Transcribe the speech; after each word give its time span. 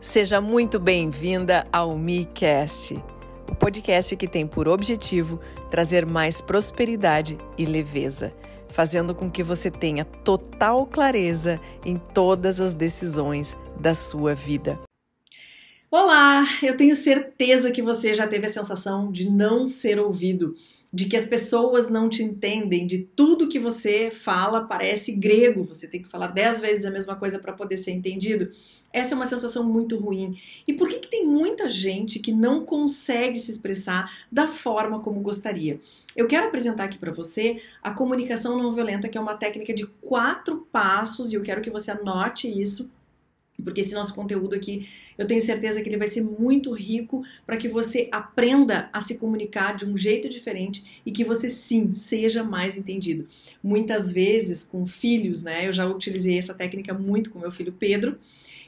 Seja 0.00 0.40
muito 0.40 0.78
bem-vinda 0.78 1.66
ao 1.72 1.98
MiCast, 1.98 2.94
o 3.50 3.54
podcast 3.54 4.14
que 4.14 4.28
tem 4.28 4.46
por 4.46 4.68
objetivo 4.68 5.40
trazer 5.72 6.06
mais 6.06 6.40
prosperidade 6.40 7.36
e 7.58 7.66
leveza, 7.66 8.32
fazendo 8.68 9.12
com 9.12 9.28
que 9.28 9.42
você 9.42 9.72
tenha 9.72 10.04
total 10.04 10.86
clareza 10.86 11.60
em 11.84 11.98
todas 11.98 12.60
as 12.60 12.74
decisões 12.74 13.58
da 13.80 13.92
sua 13.92 14.36
vida. 14.36 14.78
Olá, 15.90 16.46
eu 16.62 16.76
tenho 16.76 16.94
certeza 16.94 17.72
que 17.72 17.82
você 17.82 18.14
já 18.14 18.28
teve 18.28 18.46
a 18.46 18.50
sensação 18.50 19.10
de 19.10 19.28
não 19.28 19.66
ser 19.66 19.98
ouvido 19.98 20.54
de 20.92 21.04
que 21.04 21.16
as 21.16 21.24
pessoas 21.24 21.90
não 21.90 22.08
te 22.08 22.22
entendem, 22.22 22.86
de 22.86 22.98
tudo 22.98 23.48
que 23.48 23.58
você 23.58 24.10
fala 24.10 24.64
parece 24.64 25.12
grego, 25.12 25.62
você 25.62 25.86
tem 25.86 26.02
que 26.02 26.08
falar 26.08 26.28
dez 26.28 26.60
vezes 26.60 26.84
a 26.84 26.90
mesma 26.90 27.14
coisa 27.14 27.38
para 27.38 27.52
poder 27.52 27.76
ser 27.76 27.90
entendido. 27.90 28.50
Essa 28.90 29.14
é 29.14 29.16
uma 29.16 29.26
sensação 29.26 29.64
muito 29.64 29.98
ruim. 29.98 30.38
E 30.66 30.72
por 30.72 30.88
que, 30.88 30.98
que 30.98 31.10
tem 31.10 31.26
muita 31.26 31.68
gente 31.68 32.18
que 32.18 32.32
não 32.32 32.64
consegue 32.64 33.38
se 33.38 33.50
expressar 33.50 34.10
da 34.32 34.48
forma 34.48 35.00
como 35.00 35.20
gostaria? 35.20 35.78
Eu 36.16 36.26
quero 36.26 36.46
apresentar 36.46 36.84
aqui 36.84 36.96
para 36.96 37.12
você 37.12 37.60
a 37.82 37.92
comunicação 37.92 38.56
não 38.56 38.72
violenta, 38.72 39.08
que 39.08 39.18
é 39.18 39.20
uma 39.20 39.36
técnica 39.36 39.74
de 39.74 39.86
quatro 39.86 40.66
passos, 40.72 41.30
e 41.30 41.34
eu 41.34 41.42
quero 41.42 41.60
que 41.60 41.70
você 41.70 41.90
anote 41.90 42.48
isso 42.48 42.90
porque 43.62 43.80
esse 43.80 43.94
nosso 43.94 44.14
conteúdo 44.14 44.54
aqui, 44.54 44.88
eu 45.16 45.26
tenho 45.26 45.40
certeza 45.40 45.82
que 45.82 45.88
ele 45.88 45.96
vai 45.96 46.08
ser 46.08 46.22
muito 46.22 46.72
rico 46.72 47.24
para 47.44 47.56
que 47.56 47.68
você 47.68 48.08
aprenda 48.12 48.88
a 48.92 49.00
se 49.00 49.18
comunicar 49.18 49.76
de 49.76 49.84
um 49.84 49.96
jeito 49.96 50.28
diferente 50.28 51.02
e 51.04 51.10
que 51.10 51.24
você 51.24 51.48
sim 51.48 51.92
seja 51.92 52.44
mais 52.44 52.76
entendido. 52.76 53.26
Muitas 53.62 54.12
vezes 54.12 54.62
com 54.62 54.86
filhos, 54.86 55.42
né? 55.42 55.66
Eu 55.66 55.72
já 55.72 55.86
utilizei 55.86 56.38
essa 56.38 56.54
técnica 56.54 56.94
muito 56.94 57.30
com 57.30 57.38
meu 57.38 57.50
filho 57.50 57.72
Pedro, 57.72 58.18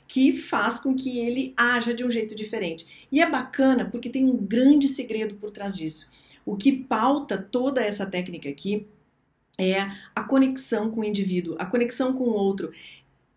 que 0.08 0.32
faz 0.32 0.80
com 0.80 0.94
que 0.94 1.20
ele 1.20 1.54
haja 1.56 1.94
de 1.94 2.04
um 2.04 2.10
jeito 2.10 2.34
diferente. 2.34 3.06
E 3.12 3.20
é 3.20 3.30
bacana 3.30 3.84
porque 3.84 4.10
tem 4.10 4.24
um 4.24 4.36
grande 4.36 4.88
segredo 4.88 5.36
por 5.36 5.52
trás 5.52 5.76
disso. 5.76 6.10
O 6.44 6.56
que 6.56 6.72
pauta 6.72 7.38
toda 7.38 7.80
essa 7.80 8.04
técnica 8.04 8.48
aqui 8.48 8.86
é 9.56 9.90
a 10.14 10.24
conexão 10.24 10.90
com 10.90 11.02
o 11.02 11.04
indivíduo, 11.04 11.54
a 11.58 11.66
conexão 11.66 12.14
com 12.14 12.24
o 12.24 12.32
outro 12.32 12.72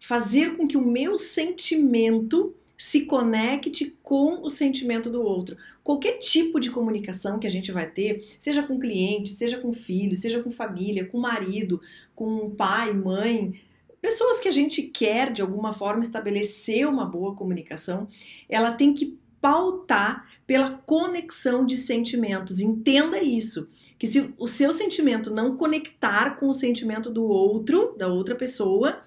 fazer 0.05 0.57
com 0.57 0.67
que 0.67 0.75
o 0.75 0.85
meu 0.85 1.17
sentimento 1.17 2.53
se 2.77 3.05
conecte 3.05 3.97
com 4.03 4.41
o 4.43 4.49
sentimento 4.49 5.09
do 5.09 5.23
outro. 5.23 5.55
Qualquer 5.81 6.17
tipo 6.17 6.59
de 6.59 6.69
comunicação 6.69 7.39
que 7.39 7.47
a 7.47 7.49
gente 7.49 7.71
vai 7.71 7.89
ter, 7.89 8.27
seja 8.37 8.61
com 8.63 8.77
cliente, 8.77 9.29
seja 9.29 9.57
com 9.59 9.71
filho, 9.71 10.13
seja 10.17 10.43
com 10.43 10.51
família, 10.51 11.05
com 11.05 11.17
marido, 11.17 11.79
com 12.13 12.49
pai, 12.49 12.93
mãe, 12.93 13.53
pessoas 14.01 14.41
que 14.41 14.49
a 14.49 14.51
gente 14.51 14.81
quer 14.81 15.31
de 15.31 15.41
alguma 15.41 15.71
forma 15.71 16.01
estabelecer 16.01 16.85
uma 16.85 17.05
boa 17.05 17.33
comunicação, 17.33 18.09
ela 18.49 18.73
tem 18.73 18.93
que 18.93 19.17
pautar 19.39 20.27
pela 20.45 20.71
conexão 20.71 21.65
de 21.65 21.77
sentimentos. 21.77 22.59
Entenda 22.59 23.23
isso, 23.23 23.69
que 23.97 24.05
se 24.05 24.33
o 24.38 24.47
seu 24.47 24.73
sentimento 24.73 25.33
não 25.33 25.55
conectar 25.55 26.31
com 26.38 26.49
o 26.49 26.53
sentimento 26.53 27.09
do 27.09 27.23
outro, 27.23 27.95
da 27.97 28.09
outra 28.09 28.35
pessoa, 28.35 29.01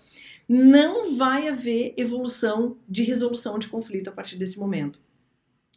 não 0.49 1.17
vai 1.17 1.49
haver 1.49 1.95
evolução 1.97 2.77
de 2.89 3.03
resolução 3.03 3.59
de 3.59 3.69
conflito 3.69 4.09
a 4.09 4.13
partir 4.13 4.37
desse 4.37 4.59
momento. 4.59 5.01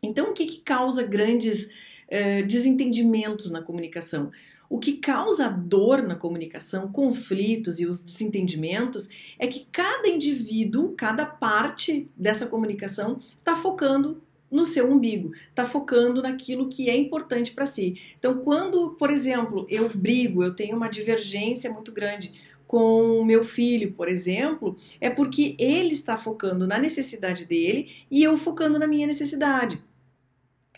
Então, 0.02 0.30
o 0.30 0.34
que, 0.34 0.46
que 0.46 0.62
causa 0.62 1.04
grandes 1.04 1.70
eh, 2.08 2.44
desentendimentos 2.44 3.52
na 3.52 3.62
comunicação? 3.62 4.32
O 4.70 4.78
que 4.78 4.94
causa 4.94 5.50
dor 5.50 6.04
na 6.04 6.16
comunicação, 6.16 6.92
conflitos 6.92 7.80
e 7.80 7.88
os 7.88 8.02
desentendimentos 8.02 9.10
é 9.40 9.48
que 9.48 9.68
cada 9.72 10.08
indivíduo, 10.08 10.94
cada 10.96 11.26
parte 11.26 12.08
dessa 12.16 12.46
comunicação 12.46 13.20
está 13.40 13.56
focando 13.56 14.22
no 14.50 14.66
seu 14.66 14.92
umbigo, 14.92 15.32
está 15.34 15.66
focando 15.66 16.22
naquilo 16.22 16.70
que 16.70 16.90
é 16.90 16.96
importante 16.96 17.52
para 17.52 17.66
si. 17.66 18.00
Então, 18.18 18.40
quando, 18.40 18.92
por 18.92 19.10
exemplo, 19.10 19.66
eu 19.70 19.90
brigo, 19.90 20.44
eu 20.44 20.54
tenho 20.54 20.78
uma 20.78 20.88
divergência 20.88 21.72
muito 21.72 21.92
grande 21.92 22.32
com 22.70 23.20
o 23.20 23.26
meu 23.26 23.44
filho, 23.44 23.94
por 23.94 24.08
exemplo, 24.08 24.78
é 25.02 25.10
porque 25.10 25.56
ele 25.58 25.92
está 25.92 26.16
focando 26.16 26.68
na 26.68 26.78
necessidade 26.78 27.44
dele 27.44 27.90
e 28.12 28.22
eu 28.22 28.38
focando 28.38 28.78
na 28.78 28.86
minha 28.86 29.08
necessidade. 29.08 29.82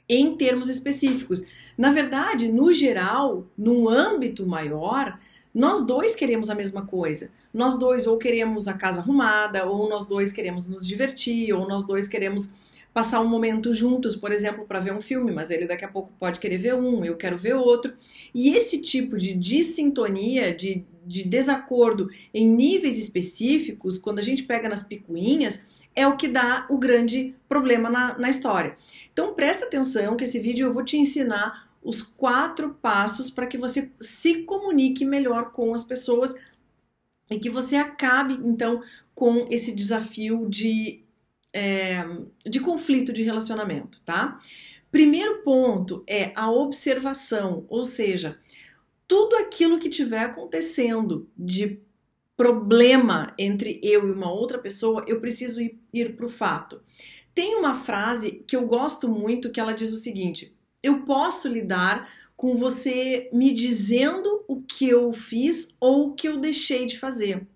Em 0.07 0.38
termos 0.38 0.69
específicos. 0.69 1.44
Na 1.78 1.91
verdade, 1.91 2.50
no 2.50 2.72
geral, 2.72 3.46
num 3.57 3.90
âmbito 3.90 4.47
maior, 4.47 5.19
nós 5.53 5.85
dois 5.85 6.16
queremos 6.16 6.50
a 6.50 6.56
mesma 6.56 6.85
coisa. 6.85 7.29
Nós 7.53 7.78
dois 7.78 8.08
ou 8.08 8.18
queremos 8.18 8.69
a 8.69 8.73
casa 8.73 9.02
arrumada, 9.02 9.66
ou 9.66 9.90
nós 9.90 10.06
dois 10.06 10.31
queremos 10.31 10.69
nos 10.69 10.88
divertir, 10.88 11.52
ou 11.52 11.68
nós 11.68 11.85
dois 11.85 12.08
queremos 12.08 12.53
passar 12.94 13.22
um 13.22 13.28
momento 13.28 13.74
juntos, 13.74 14.16
por 14.16 14.31
exemplo, 14.31 14.66
para 14.66 14.79
ver 14.79 14.94
um 14.94 15.02
filme, 15.02 15.31
mas 15.31 15.50
ele 15.50 15.66
daqui 15.66 15.85
a 15.85 15.88
pouco 15.88 16.12
pode 16.19 16.40
querer 16.40 16.57
ver 16.57 16.75
um, 16.75 17.06
eu 17.06 17.16
quero 17.16 17.38
ver 17.38 17.56
outro. 17.56 17.94
E 18.34 18.56
esse 18.56 18.79
tipo 18.79 19.18
de 19.18 19.34
dissintonia, 19.34 20.53
de, 20.53 20.85
de 21.06 21.24
desacordo 21.24 22.09
em 22.34 22.47
níveis 22.47 22.97
específicos, 22.97 23.97
quando 23.97 24.19
a 24.19 24.24
gente 24.24 24.44
pega 24.44 24.68
nas 24.68 24.84
picuinhas, 24.84 25.66
é 25.96 26.07
o 26.07 26.18
que 26.18 26.28
dá 26.28 26.66
o 26.69 26.78
grande 26.78 27.35
problema 27.47 27.90
na, 27.90 28.18
na 28.18 28.29
história. 28.29 28.78
Então 29.12 29.34
presta 29.34 29.66
atenção 29.66 30.16
que 30.16 30.23
esse 30.23 30.40
vídeo 30.40 30.68
eu 30.68 30.73
vou 30.73 30.84
te 30.84 30.97
ensinar 30.97 31.69
os 31.84 32.02
quatro 32.02 32.78
passos 32.81 33.29
para 33.29 33.47
que 33.47 33.58
você 33.58 33.91
se 34.00 34.44
comunique 34.44 35.03
melhor 35.03 35.52
com 35.52 35.73
as 35.73 35.84
pessoas 35.84 36.35
e 37.29 37.40
que 37.40 37.50
você 37.50 37.75
acabe 37.75 38.40
então 38.44 38.81
com 39.16 39.47
esse 39.50 39.73
desafio 39.73 40.47
de 40.50 41.03
é, 41.53 42.03
de 42.45 42.59
conflito 42.59 43.12
de 43.12 43.23
relacionamento, 43.23 44.01
tá? 44.03 44.39
Primeiro 44.91 45.41
ponto 45.44 46.03
é 46.07 46.31
a 46.35 46.51
observação, 46.51 47.66
ou 47.69 47.85
seja, 47.85 48.39
tudo 49.07 49.35
aquilo 49.35 49.79
que 49.79 49.90
tiver 49.90 50.23
acontecendo 50.23 51.29
de 51.38 51.79
problema 52.35 53.34
entre 53.38 53.79
eu 53.84 54.07
e 54.07 54.11
uma 54.11 54.31
outra 54.31 54.57
pessoa, 54.57 55.06
eu 55.07 55.19
preciso 55.19 55.61
ir, 55.61 55.79
ir 55.94 56.16
para 56.16 56.25
o 56.25 56.29
fato. 56.29 56.81
Tem 57.34 57.56
uma 57.56 57.75
frase 57.75 58.44
que 58.47 58.56
eu 58.56 58.66
gosto 58.66 59.07
muito 59.07 59.51
que 59.51 59.59
ela 59.59 59.73
diz 59.73 59.94
o 59.94 59.97
seguinte: 59.97 60.57
eu 60.81 61.01
posso 61.01 61.47
lidar 61.47 62.09
com 62.35 62.56
você 62.56 63.29
me 63.31 63.53
dizendo 63.53 64.44
o 64.47 64.61
que 64.61 64.90
eu 64.90 65.13
fiz 65.13 65.78
ou 65.79 66.07
o 66.07 66.13
que 66.13 66.28
eu 66.28 66.38
deixei 66.38 66.85
de 66.85 66.97
fazer. 66.97 67.47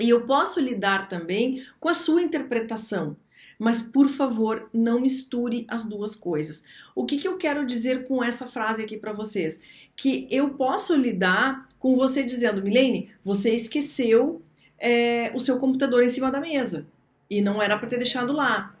E 0.00 0.08
eu 0.08 0.22
posso 0.26 0.60
lidar 0.60 1.08
também 1.08 1.62
com 1.78 1.88
a 1.88 1.94
sua 1.94 2.22
interpretação. 2.22 3.16
Mas, 3.58 3.80
por 3.80 4.08
favor, 4.08 4.68
não 4.72 5.00
misture 5.00 5.64
as 5.68 5.84
duas 5.84 6.16
coisas. 6.16 6.64
O 6.94 7.04
que, 7.04 7.18
que 7.18 7.28
eu 7.28 7.36
quero 7.36 7.64
dizer 7.64 8.04
com 8.04 8.22
essa 8.22 8.46
frase 8.46 8.82
aqui 8.82 8.96
para 8.96 9.12
vocês? 9.12 9.60
Que 9.94 10.26
eu 10.30 10.54
posso 10.54 10.96
lidar 10.96 11.68
com 11.78 11.94
você 11.94 12.24
dizendo, 12.24 12.62
Milene, 12.62 13.10
você 13.22 13.54
esqueceu 13.54 14.42
é, 14.78 15.30
o 15.34 15.40
seu 15.40 15.58
computador 15.58 16.02
em 16.02 16.08
cima 16.08 16.30
da 16.30 16.40
mesa 16.40 16.86
e 17.30 17.40
não 17.40 17.62
era 17.62 17.78
para 17.78 17.88
ter 17.88 17.98
deixado 17.98 18.32
lá. 18.32 18.76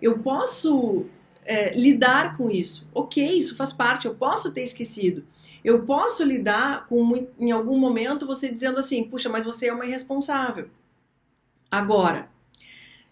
Eu 0.00 0.18
posso 0.20 1.04
é, 1.44 1.74
lidar 1.76 2.36
com 2.36 2.50
isso. 2.50 2.88
Ok, 2.94 3.24
isso 3.36 3.56
faz 3.56 3.72
parte, 3.72 4.06
eu 4.06 4.14
posso 4.14 4.52
ter 4.52 4.62
esquecido. 4.62 5.24
Eu 5.64 5.84
posso 5.84 6.22
lidar 6.22 6.84
com, 6.86 7.26
em 7.38 7.50
algum 7.50 7.78
momento, 7.78 8.26
você 8.26 8.52
dizendo 8.52 8.78
assim: 8.78 9.02
puxa, 9.04 9.30
mas 9.30 9.44
você 9.44 9.68
é 9.68 9.72
uma 9.72 9.86
irresponsável. 9.86 10.68
Agora, 11.70 12.28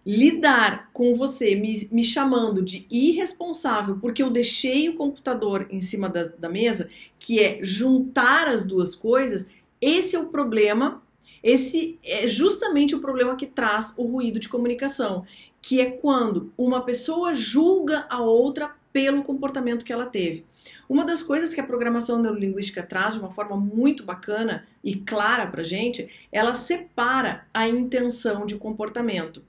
lidar 0.04 0.91
com 0.92 1.14
você 1.14 1.54
me, 1.54 1.88
me, 1.91 2.04
chamando 2.04 2.60
de 2.60 2.86
irresponsável 2.91 3.98
porque 4.00 4.22
eu 4.22 4.30
deixei 4.30 4.88
o 4.88 4.96
computador 4.96 5.66
em 5.70 5.80
cima 5.80 6.08
da, 6.08 6.24
da 6.24 6.48
mesa, 6.48 6.91
que 7.18 7.41
é 7.41 7.60
juntar 7.62 8.46
as 8.48 8.66
duas 8.66 8.94
coisas, 8.94 9.48
esse 9.80 10.14
é 10.14 10.18
o 10.18 10.26
problema. 10.26 11.02
Esse 11.42 11.98
é 12.04 12.28
justamente 12.28 12.94
o 12.94 13.00
problema 13.00 13.34
que 13.34 13.48
traz 13.48 13.94
o 13.96 14.04
ruído 14.04 14.38
de 14.38 14.48
comunicação, 14.48 15.26
que 15.60 15.80
é 15.80 15.91
quando 15.91 16.53
uma 16.56 16.82
pessoa 16.82 17.34
julga 17.34 18.06
a 18.09 18.21
outra 18.21 18.77
pelo 18.92 19.22
comportamento 19.22 19.84
que 19.84 19.92
ela 19.92 20.06
teve. 20.06 20.44
Uma 20.89 21.04
das 21.04 21.22
coisas 21.22 21.54
que 21.54 21.60
a 21.60 21.66
programação 21.66 22.21
neurolinguística 22.21 22.83
traz 22.83 23.15
de 23.15 23.21
uma 23.21 23.30
forma 23.30 23.56
muito 23.56 24.04
bacana 24.04 24.66
e 24.83 24.97
clara 24.97 25.47
para 25.47 25.62
gente, 25.62 26.09
ela 26.30 26.54
separa 26.54 27.47
a 27.53 27.68
intenção 27.68 28.47
de 28.47 28.56
comportamento. 28.56 29.42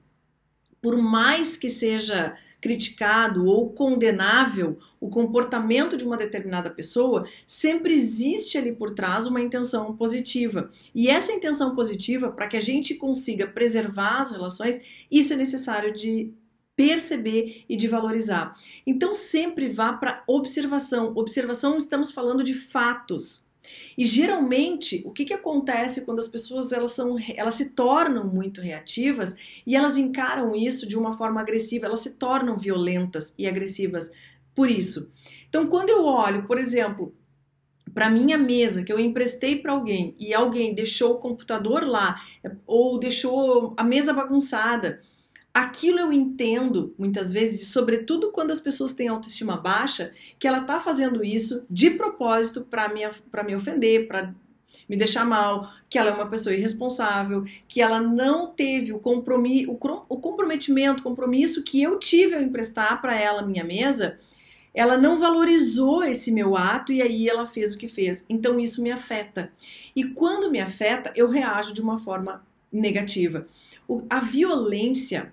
Por 0.82 0.98
mais 0.98 1.56
que 1.56 1.70
seja 1.70 2.38
criticado 2.64 3.46
ou 3.46 3.72
condenável 3.72 4.80
o 4.98 5.10
comportamento 5.10 5.98
de 5.98 6.06
uma 6.06 6.16
determinada 6.16 6.70
pessoa, 6.70 7.28
sempre 7.46 7.94
existe 7.94 8.58
ali 8.58 8.72
por 8.72 8.92
trás 8.92 9.28
uma 9.28 9.42
intenção 9.42 9.98
positiva. 9.98 10.72
E 10.96 11.10
essa 11.10 11.34
intenção 11.34 11.76
positiva, 11.76 12.32
para 12.32 12.48
que 12.48 12.56
a 12.56 12.62
gente 12.62 12.96
consiga 12.96 13.46
preservar 13.46 14.22
as 14.22 14.32
relações, 14.32 14.80
isso 15.12 15.34
é 15.34 15.36
necessário 15.36 15.94
de 15.94 16.32
perceber 16.76 17.66
e 17.70 17.76
de 17.76 17.88
valorizar. 17.88 18.56
Então 18.86 19.14
sempre 19.14 19.70
vá 19.70 19.94
para 19.94 20.24
observação. 20.28 21.14
Observação 21.16 21.78
estamos 21.78 22.12
falando 22.12 22.44
de 22.44 22.54
fatos. 22.54 23.48
E 23.98 24.06
geralmente, 24.06 25.02
o 25.06 25.12
que, 25.12 25.24
que 25.24 25.34
acontece 25.34 26.02
quando 26.02 26.20
as 26.20 26.28
pessoas 26.28 26.72
elas, 26.72 26.92
são, 26.92 27.16
elas 27.36 27.54
se 27.54 27.70
tornam 27.70 28.26
muito 28.28 28.60
reativas 28.60 29.36
e 29.66 29.76
elas 29.76 29.98
encaram 29.98 30.54
isso 30.56 30.88
de 30.88 30.98
uma 30.98 31.14
forma 31.14 31.40
agressiva, 31.40 31.86
elas 31.86 32.02
se 32.02 32.16
tornam 32.16 32.58
violentas 32.58 33.34
e 33.38 33.48
agressivas 33.48 34.12
por 34.54 34.70
isso. 34.70 35.12
Então, 35.48 35.68
quando 35.68 35.90
eu 35.90 36.04
olho, 36.04 36.46
por 36.46 36.58
exemplo, 36.58 37.16
para 37.94 38.10
minha 38.10 38.38
mesa 38.38 38.84
que 38.84 38.92
eu 38.92 39.00
emprestei 39.00 39.56
para 39.56 39.72
alguém 39.72 40.16
e 40.20 40.34
alguém 40.34 40.74
deixou 40.74 41.14
o 41.14 41.20
computador 41.20 41.84
lá 41.84 42.22
ou 42.66 43.00
deixou 43.00 43.74
a 43.78 43.84
mesa 43.84 44.14
bagunçada, 44.14 45.02
aquilo 45.54 46.00
eu 46.00 46.12
entendo 46.12 46.96
muitas 46.98 47.32
vezes, 47.32 47.62
e 47.62 47.66
sobretudo 47.66 48.32
quando 48.32 48.52
as 48.52 48.60
pessoas 48.60 48.94
têm 48.94 49.08
autoestima 49.08 49.56
baixa, 49.56 50.12
que 50.40 50.48
ela 50.48 50.62
tá 50.62 50.80
fazendo 50.80 51.24
isso 51.24 51.66
de 51.70 51.92
propósito 51.92 52.62
para 52.62 52.90
me, 52.90 53.02
me 53.46 53.56
ofender, 53.56 54.08
para 54.08 54.34
me 54.90 54.98
deixar 54.98 55.26
mal, 55.26 55.72
que 55.88 56.00
ela 56.00 56.10
é 56.10 56.14
uma 56.14 56.30
pessoa 56.30 56.56
irresponsável, 56.56 57.46
que 57.68 57.82
ela 57.82 58.02
não 58.02 58.48
teve 58.48 58.92
o, 58.92 59.00
compromisso, 59.00 59.72
o 60.10 60.18
comprometimento, 60.18 61.02
o 61.02 61.04
compromisso 61.04 61.64
que 61.64 61.82
eu 61.82 62.00
tive 62.00 62.36
ao 62.36 62.42
emprestar 62.42 63.00
para 63.00 63.16
ela 63.16 63.46
minha 63.46 63.64
mesa, 63.64 64.20
ela 64.74 64.98
não 64.98 65.18
valorizou 65.18 66.04
esse 66.04 66.32
meu 66.32 66.58
ato 66.58 66.92
e 66.92 67.00
aí 67.00 67.30
ela 67.30 67.46
fez 67.46 67.74
o 67.74 67.78
que 67.78 67.88
fez. 67.88 68.26
Então 68.28 68.60
isso 68.60 68.82
me 68.82 68.92
afeta. 68.92 69.52
E 69.96 70.04
quando 70.04 70.50
me 70.50 70.60
afeta, 70.60 71.14
eu 71.16 71.30
reajo 71.30 71.74
de 71.74 71.82
uma 71.82 72.00
forma 72.00 72.44
negativa. 72.72 73.46
O, 73.88 74.04
a 74.10 74.20
violência 74.20 75.32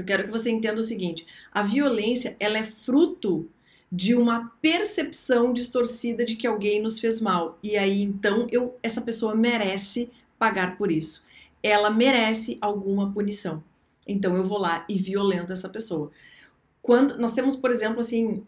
eu 0.00 0.04
quero 0.04 0.24
que 0.24 0.30
você 0.30 0.50
entenda 0.50 0.80
o 0.80 0.82
seguinte: 0.82 1.26
a 1.52 1.62
violência 1.62 2.36
ela 2.40 2.58
é 2.58 2.64
fruto 2.64 3.48
de 3.92 4.14
uma 4.14 4.52
percepção 4.62 5.52
distorcida 5.52 6.24
de 6.24 6.36
que 6.36 6.46
alguém 6.46 6.80
nos 6.80 6.98
fez 6.98 7.20
mal. 7.20 7.58
E 7.62 7.76
aí 7.76 8.02
então 8.02 8.46
eu 8.50 8.78
essa 8.82 9.02
pessoa 9.02 9.34
merece 9.34 10.10
pagar 10.38 10.76
por 10.76 10.90
isso. 10.90 11.26
Ela 11.62 11.90
merece 11.90 12.56
alguma 12.60 13.12
punição. 13.12 13.62
Então 14.06 14.34
eu 14.36 14.44
vou 14.44 14.58
lá 14.58 14.84
e 14.88 14.94
violento 14.94 15.52
essa 15.52 15.68
pessoa. 15.68 16.10
Quando 16.80 17.18
nós 17.18 17.32
temos, 17.32 17.54
por 17.54 17.70
exemplo, 17.70 18.00
assim, 18.00 18.42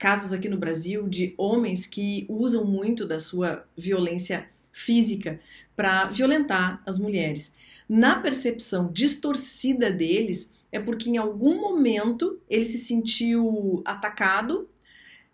casos 0.00 0.32
aqui 0.32 0.48
no 0.48 0.58
Brasil 0.58 1.08
de 1.08 1.32
homens 1.38 1.86
que 1.86 2.26
usam 2.28 2.64
muito 2.64 3.06
da 3.06 3.20
sua 3.20 3.64
violência 3.76 4.48
física 4.72 5.38
para 5.76 6.06
violentar 6.06 6.82
as 6.84 6.98
mulheres. 6.98 7.54
Na 7.88 8.18
percepção 8.18 8.90
distorcida 8.90 9.92
deles, 9.92 10.51
é 10.72 10.80
porque 10.80 11.10
em 11.10 11.18
algum 11.18 11.60
momento 11.60 12.40
ele 12.48 12.64
se 12.64 12.78
sentiu 12.78 13.82
atacado 13.84 14.68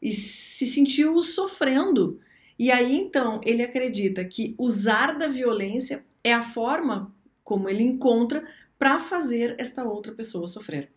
e 0.03 0.13
se 0.13 0.67
sentiu 0.67 1.23
sofrendo. 1.23 2.21
E 2.59 2.73
aí 2.73 2.97
então 2.97 3.41
ele 3.45 3.63
acredita 3.63 4.25
que 4.25 4.57
usar 4.59 5.17
da 5.17 5.29
violência 5.29 6.05
é 6.25 6.35
a 6.35 6.43
forma 6.43 7.15
como 7.45 7.69
ele 7.69 7.85
encontra 7.85 8.47
para 8.77 8.99
fazer 8.99 9.55
esta 9.59 9.85
outra 9.85 10.13
pessoa 10.13 10.49
sofrer. 10.49 10.91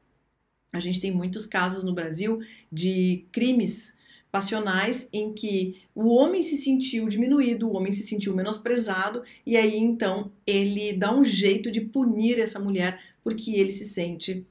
A 0.74 0.80
gente 0.80 1.00
tem 1.00 1.12
muitos 1.12 1.46
casos 1.46 1.84
no 1.84 1.94
Brasil 1.94 2.40
de 2.72 3.26
crimes 3.32 4.00
passionais 4.32 5.10
em 5.12 5.34
que 5.34 5.82
o 5.94 6.08
homem 6.16 6.42
se 6.42 6.56
sentiu 6.56 7.10
diminuído, 7.10 7.68
o 7.68 7.76
homem 7.76 7.92
se 7.92 8.04
sentiu 8.04 8.34
menosprezado 8.34 9.24
e 9.46 9.58
aí 9.58 9.78
então 9.78 10.32
ele 10.48 10.94
dá 10.94 11.14
um 11.14 11.24
jeito 11.24 11.70
de 11.70 11.82
punir 11.82 12.40
essa 12.40 12.58
mulher 12.58 13.00
porque 13.24 13.52
ele 13.52 13.72
se 13.72 13.86
sente 13.86 14.46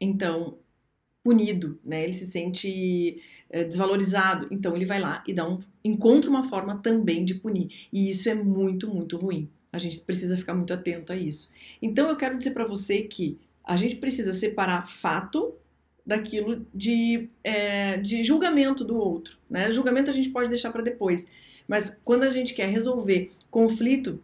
então 0.00 0.58
punido, 1.22 1.78
né? 1.84 2.04
Ele 2.04 2.12
se 2.12 2.26
sente 2.26 3.20
é, 3.50 3.64
desvalorizado, 3.64 4.46
então 4.50 4.76
ele 4.76 4.84
vai 4.84 5.00
lá 5.00 5.24
e 5.26 5.32
dá 5.32 5.48
um 5.48 5.58
encontra 5.84 6.30
uma 6.30 6.44
forma 6.44 6.78
também 6.78 7.24
de 7.24 7.34
punir. 7.34 7.88
E 7.92 8.10
isso 8.10 8.28
é 8.28 8.34
muito, 8.34 8.88
muito 8.88 9.16
ruim. 9.16 9.48
A 9.72 9.78
gente 9.78 10.00
precisa 10.00 10.36
ficar 10.36 10.54
muito 10.54 10.72
atento 10.72 11.12
a 11.12 11.16
isso. 11.16 11.50
Então 11.82 12.08
eu 12.08 12.16
quero 12.16 12.38
dizer 12.38 12.52
para 12.52 12.64
você 12.64 13.02
que 13.02 13.38
a 13.64 13.76
gente 13.76 13.96
precisa 13.96 14.32
separar 14.32 14.88
fato 14.88 15.54
daquilo 16.06 16.64
de, 16.72 17.28
é, 17.42 17.96
de 17.96 18.22
julgamento 18.22 18.84
do 18.84 18.96
outro. 18.96 19.36
Né? 19.50 19.70
Julgamento 19.72 20.10
a 20.10 20.14
gente 20.14 20.30
pode 20.30 20.48
deixar 20.48 20.70
para 20.70 20.82
depois, 20.82 21.26
mas 21.66 22.00
quando 22.04 22.22
a 22.22 22.30
gente 22.30 22.54
quer 22.54 22.68
resolver 22.68 23.32
conflito, 23.50 24.22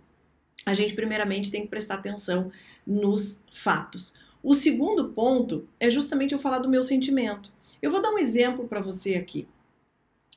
a 0.65 0.75
gente 0.75 0.95
primeiramente 0.95 1.51
tem 1.51 1.63
que 1.63 1.69
prestar 1.69 1.95
atenção 1.95 2.51
nos 2.87 3.45
fatos. 3.53 4.15
O 4.43 4.55
segundo 4.55 5.11
ponto 5.11 5.69
é 5.79 5.89
justamente 5.91 6.33
eu 6.33 6.39
falar 6.39 6.59
do 6.59 6.69
meu 6.69 6.83
sentimento. 6.83 7.53
Eu 7.81 7.91
vou 7.91 8.01
dar 8.01 8.11
um 8.11 8.19
exemplo 8.19 8.67
para 8.67 8.81
você 8.81 9.15
aqui, 9.15 9.47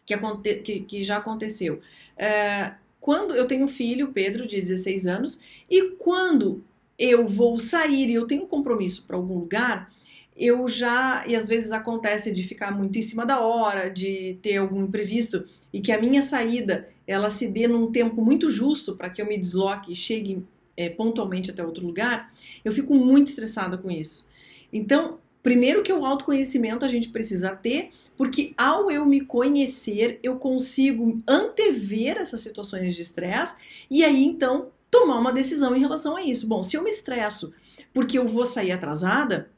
que, 0.05 0.13
aconte 0.13 0.55
que, 0.55 0.81
que 0.81 1.03
já 1.03 1.17
aconteceu. 1.17 1.79
É, 2.17 2.73
quando 2.99 3.35
eu 3.35 3.47
tenho 3.47 3.65
um 3.65 3.67
filho, 3.67 4.11
Pedro, 4.11 4.47
de 4.47 4.61
16 4.61 5.05
anos, 5.07 5.39
e 5.69 5.91
quando 5.91 6.63
eu 6.97 7.27
vou 7.27 7.59
sair 7.59 8.09
e 8.09 8.13
eu 8.13 8.25
tenho 8.25 8.43
um 8.43 8.47
compromisso 8.47 9.05
para 9.05 9.15
algum 9.15 9.37
lugar, 9.39 9.91
eu 10.35 10.67
já, 10.67 11.23
e 11.27 11.35
às 11.35 11.47
vezes 11.47 11.71
acontece 11.71 12.31
de 12.31 12.43
ficar 12.43 12.71
muito 12.71 12.97
em 12.97 13.01
cima 13.01 13.25
da 13.25 13.39
hora, 13.39 13.89
de 13.89 14.37
ter 14.41 14.57
algum 14.57 14.83
imprevisto 14.83 15.45
e 15.71 15.81
que 15.81 15.91
a 15.91 15.99
minha 15.99 16.21
saída 16.21 16.89
ela 17.07 17.29
se 17.29 17.47
dê 17.47 17.67
num 17.67 17.91
tempo 17.91 18.21
muito 18.21 18.49
justo 18.49 18.95
para 18.95 19.09
que 19.09 19.21
eu 19.21 19.25
me 19.25 19.37
desloque 19.37 19.93
e 19.93 19.95
chegue 19.95 20.43
é, 20.77 20.89
pontualmente 20.89 21.51
até 21.51 21.63
outro 21.63 21.85
lugar, 21.85 22.33
eu 22.63 22.71
fico 22.71 22.93
muito 22.93 23.27
estressada 23.27 23.77
com 23.77 23.89
isso. 23.89 24.25
Então, 24.71 25.19
primeiro 25.41 25.83
que 25.83 25.93
o 25.93 26.05
autoconhecimento 26.05 26.83
a 26.83 26.87
gente 26.87 27.09
precisa 27.09 27.55
ter, 27.55 27.91
porque 28.17 28.53
ao 28.57 28.89
eu 28.89 29.05
me 29.05 29.21
conhecer, 29.21 30.19
eu 30.23 30.37
consigo 30.37 31.21
antever 31.27 32.17
essas 32.17 32.41
situações 32.41 32.95
de 32.95 33.01
estresse 33.01 33.55
e 33.89 34.03
aí 34.03 34.23
então 34.23 34.71
tomar 34.89 35.19
uma 35.19 35.33
decisão 35.33 35.75
em 35.75 35.79
relação 35.79 36.15
a 36.15 36.23
isso. 36.23 36.47
Bom, 36.47 36.63
se 36.63 36.75
eu 36.75 36.83
me 36.83 36.89
estresso 36.89 37.53
porque 37.93 38.17
eu 38.17 38.27
vou 38.27 38.45
sair 38.45 38.71
atrasada, 38.71 39.49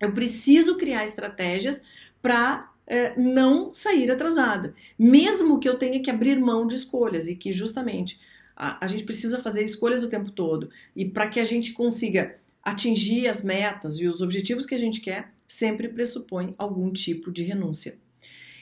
eu 0.00 0.12
preciso 0.12 0.76
criar 0.76 1.04
estratégias 1.04 1.82
para 2.22 2.70
é, 2.86 3.18
não 3.18 3.72
sair 3.72 4.10
atrasada, 4.10 4.74
mesmo 4.98 5.58
que 5.58 5.68
eu 5.68 5.78
tenha 5.78 6.00
que 6.00 6.10
abrir 6.10 6.38
mão 6.38 6.66
de 6.66 6.76
escolhas 6.76 7.28
e 7.28 7.34
que 7.34 7.52
justamente 7.52 8.20
a, 8.56 8.84
a 8.84 8.88
gente 8.88 9.04
precisa 9.04 9.40
fazer 9.40 9.62
escolhas 9.62 10.02
o 10.02 10.08
tempo 10.08 10.30
todo 10.30 10.70
e 10.94 11.04
para 11.04 11.28
que 11.28 11.40
a 11.40 11.44
gente 11.44 11.72
consiga 11.72 12.36
atingir 12.62 13.28
as 13.28 13.42
metas 13.42 13.98
e 13.98 14.06
os 14.06 14.22
objetivos 14.22 14.64
que 14.64 14.74
a 14.74 14.78
gente 14.78 15.00
quer, 15.00 15.32
sempre 15.46 15.88
pressupõe 15.88 16.54
algum 16.56 16.90
tipo 16.90 17.30
de 17.30 17.44
renúncia. 17.44 17.98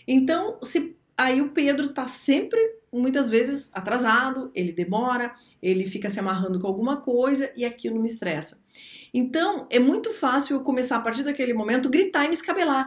Então, 0.06 0.58
se 0.62 0.96
aí 1.16 1.40
o 1.40 1.50
Pedro 1.50 1.86
está 1.86 2.08
sempre 2.08 2.58
muitas 2.92 3.30
vezes 3.30 3.70
atrasado, 3.72 4.50
ele 4.54 4.72
demora, 4.72 5.34
ele 5.62 5.86
fica 5.86 6.10
se 6.10 6.18
amarrando 6.18 6.58
com 6.58 6.66
alguma 6.66 6.98
coisa 6.98 7.50
e 7.56 7.64
aquilo 7.64 8.00
me 8.00 8.06
estressa. 8.06 8.60
Então, 9.14 9.66
é 9.70 9.78
muito 9.78 10.12
fácil 10.12 10.56
eu 10.56 10.60
começar 10.60 10.96
a 10.96 11.00
partir 11.00 11.22
daquele 11.22 11.54
momento 11.54 11.88
gritar 11.88 12.24
e 12.24 12.28
me 12.28 12.34
escabelar. 12.34 12.86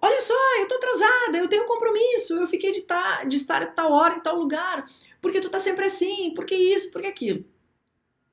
Olha 0.00 0.20
só, 0.20 0.34
eu 0.60 0.68
tô 0.68 0.74
atrasada, 0.76 1.38
eu 1.38 1.48
tenho 1.48 1.64
um 1.64 1.66
compromisso, 1.66 2.34
eu 2.34 2.46
fiquei 2.46 2.72
de, 2.72 2.82
tá, 2.82 3.24
de 3.24 3.36
estar 3.36 3.62
a 3.62 3.66
tal 3.66 3.92
hora 3.92 4.16
em 4.16 4.20
tal 4.20 4.38
lugar, 4.38 4.88
porque 5.20 5.40
tu 5.40 5.50
tá 5.50 5.58
sempre 5.58 5.86
assim, 5.86 6.32
porque 6.34 6.54
isso, 6.54 6.92
porque 6.92 7.06
aquilo. 7.06 7.44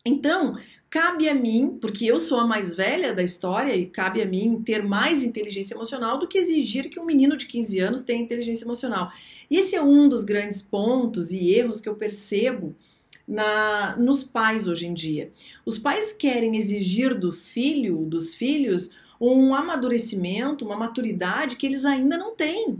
Então, 0.05 0.55
cabe 0.89 1.27
a 1.27 1.33
mim, 1.33 1.77
porque 1.81 2.05
eu 2.05 2.19
sou 2.19 2.39
a 2.39 2.45
mais 2.45 2.73
velha 2.73 3.13
da 3.13 3.23
história 3.23 3.75
e 3.75 3.87
cabe 3.87 4.21
a 4.21 4.25
mim 4.25 4.61
ter 4.63 4.83
mais 4.83 5.23
inteligência 5.23 5.73
emocional 5.73 6.19
do 6.19 6.27
que 6.27 6.37
exigir 6.37 6.89
que 6.89 6.99
um 6.99 7.05
menino 7.05 7.35
de 7.35 7.47
15 7.47 7.79
anos 7.79 8.03
tenha 8.03 8.21
inteligência 8.21 8.63
emocional. 8.63 9.11
E 9.49 9.57
esse 9.57 9.75
é 9.75 9.81
um 9.81 10.07
dos 10.07 10.23
grandes 10.23 10.61
pontos 10.61 11.31
e 11.31 11.49
erros 11.51 11.81
que 11.81 11.89
eu 11.89 11.95
percebo 11.95 12.75
na, 13.27 13.95
nos 13.97 14.23
pais 14.23 14.67
hoje 14.67 14.87
em 14.87 14.93
dia. 14.93 15.31
Os 15.65 15.77
pais 15.77 16.13
querem 16.13 16.55
exigir 16.55 17.17
do 17.17 17.31
filho, 17.31 18.05
dos 18.05 18.35
filhos, 18.35 18.91
um 19.19 19.53
amadurecimento, 19.53 20.65
uma 20.65 20.75
maturidade 20.75 21.55
que 21.55 21.65
eles 21.65 21.85
ainda 21.85 22.17
não 22.17 22.35
têm. 22.35 22.77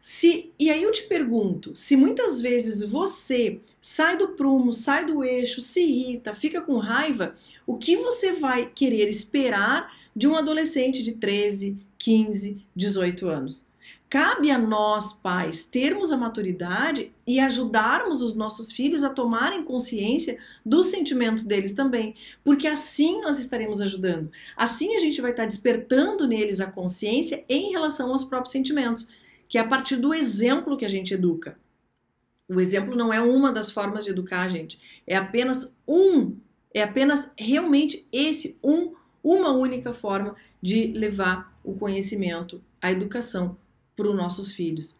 Se, 0.00 0.50
e 0.58 0.70
aí 0.70 0.82
eu 0.82 0.90
te 0.90 1.02
pergunto, 1.02 1.76
se 1.76 1.94
muitas 1.94 2.40
vezes 2.40 2.82
você 2.82 3.60
sai 3.82 4.16
do 4.16 4.28
prumo, 4.28 4.72
sai 4.72 5.04
do 5.04 5.22
eixo, 5.22 5.60
se 5.60 5.82
irrita, 5.82 6.32
fica 6.32 6.62
com 6.62 6.78
raiva, 6.78 7.36
o 7.66 7.76
que 7.76 7.96
você 7.96 8.32
vai 8.32 8.64
querer 8.64 9.08
esperar 9.08 9.94
de 10.16 10.26
um 10.26 10.36
adolescente 10.36 11.02
de 11.02 11.12
13, 11.12 11.76
15, 11.98 12.64
18 12.74 13.28
anos? 13.28 13.69
Cabe 14.10 14.50
a 14.50 14.58
nós, 14.58 15.12
pais, 15.12 15.62
termos 15.62 16.10
a 16.10 16.16
maturidade 16.16 17.12
e 17.24 17.38
ajudarmos 17.38 18.22
os 18.22 18.34
nossos 18.34 18.72
filhos 18.72 19.04
a 19.04 19.10
tomarem 19.10 19.62
consciência 19.62 20.36
dos 20.66 20.88
sentimentos 20.88 21.44
deles 21.44 21.74
também, 21.74 22.16
porque 22.42 22.66
assim 22.66 23.20
nós 23.20 23.38
estaremos 23.38 23.80
ajudando. 23.80 24.28
Assim 24.56 24.96
a 24.96 24.98
gente 24.98 25.20
vai 25.20 25.30
estar 25.30 25.46
despertando 25.46 26.26
neles 26.26 26.60
a 26.60 26.68
consciência 26.68 27.44
em 27.48 27.70
relação 27.70 28.10
aos 28.10 28.24
próprios 28.24 28.50
sentimentos, 28.50 29.12
que 29.48 29.56
é 29.56 29.60
a 29.60 29.68
partir 29.68 29.94
do 29.94 30.12
exemplo 30.12 30.76
que 30.76 30.84
a 30.84 30.90
gente 30.90 31.14
educa. 31.14 31.56
O 32.48 32.60
exemplo 32.60 32.96
não 32.96 33.12
é 33.12 33.20
uma 33.20 33.52
das 33.52 33.70
formas 33.70 34.04
de 34.04 34.10
educar 34.10 34.40
a 34.40 34.48
gente, 34.48 34.80
é 35.06 35.14
apenas 35.14 35.76
um, 35.86 36.36
é 36.74 36.82
apenas 36.82 37.30
realmente 37.38 38.04
esse 38.10 38.58
um, 38.60 38.92
uma 39.22 39.52
única 39.52 39.92
forma 39.92 40.34
de 40.60 40.88
levar 40.96 41.56
o 41.62 41.74
conhecimento, 41.74 42.60
a 42.82 42.90
educação 42.90 43.56
para 44.00 44.08
os 44.08 44.16
nossos 44.16 44.52
filhos. 44.52 44.98